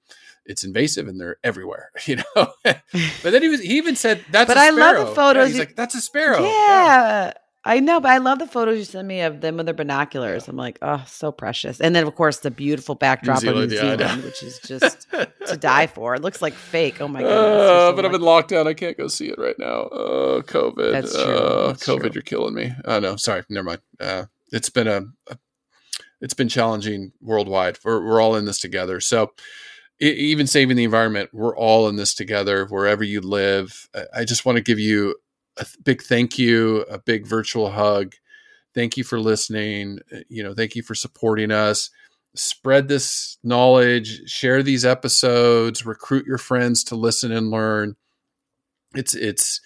[0.45, 2.25] It's invasive and they're everywhere, you know.
[2.65, 2.83] but
[3.23, 4.49] then he was he even said that's.
[4.49, 6.43] But a I love the sparrow." Yeah, photos he's like, that's a sparrow.
[6.43, 7.33] Yeah,
[7.65, 10.49] I know, but I love the photos you send me of them with their binoculars.
[10.49, 11.81] I'm like, oh, so precious.
[11.81, 15.07] And then, of course, the beautiful backdrop Zealand, of New yeah, Zealand, which is just
[15.47, 16.17] to die for.
[16.17, 17.01] It looks like fake.
[17.01, 17.39] Oh my goodness.
[17.39, 18.67] Uh, but I'm in lockdown.
[18.67, 19.89] I can't go see it right now.
[19.93, 20.91] Oh, COVID.
[20.93, 21.23] That's true.
[21.23, 22.11] Uh, That's COVID, true.
[22.15, 22.73] you're killing me.
[22.85, 23.45] Oh no, sorry.
[23.49, 23.81] Never mind.
[24.01, 25.39] Uh, it's been a, a-
[26.21, 27.79] it's been challenging worldwide.
[27.85, 29.01] We're we're all in this together.
[29.01, 29.33] So
[30.01, 32.67] even saving the environment, we're all in this together.
[32.67, 35.15] Wherever you live, I just want to give you
[35.59, 38.15] a big thank you, a big virtual hug.
[38.75, 39.99] Thank you for listening.
[40.13, 41.91] Uh, You know, thank you for supporting us.
[42.35, 47.97] Spread this knowledge, share these episodes, recruit your friends to listen and learn.
[48.95, 49.61] It's it's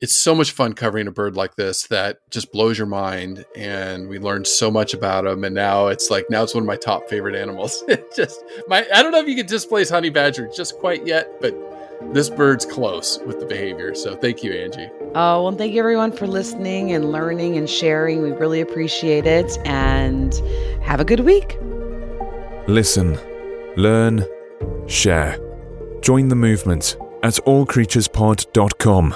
[0.00, 4.08] it's so much fun covering a bird like this that just blows your mind and
[4.08, 6.76] we learned so much about them and now it's like now it's one of my
[6.76, 7.82] top favorite animals
[8.16, 11.54] just my i don't know if you can displace honey badger just quite yet but
[12.12, 16.10] this bird's close with the behavior so thank you angie Oh, well, thank you everyone
[16.10, 18.20] for listening and learning and sharing.
[18.20, 19.58] We really appreciate it.
[19.64, 20.34] And
[20.82, 21.56] have a good week.
[22.66, 23.16] Listen,
[23.76, 24.24] learn,
[24.88, 25.38] share.
[26.00, 29.14] Join the movement at allcreaturespod.com.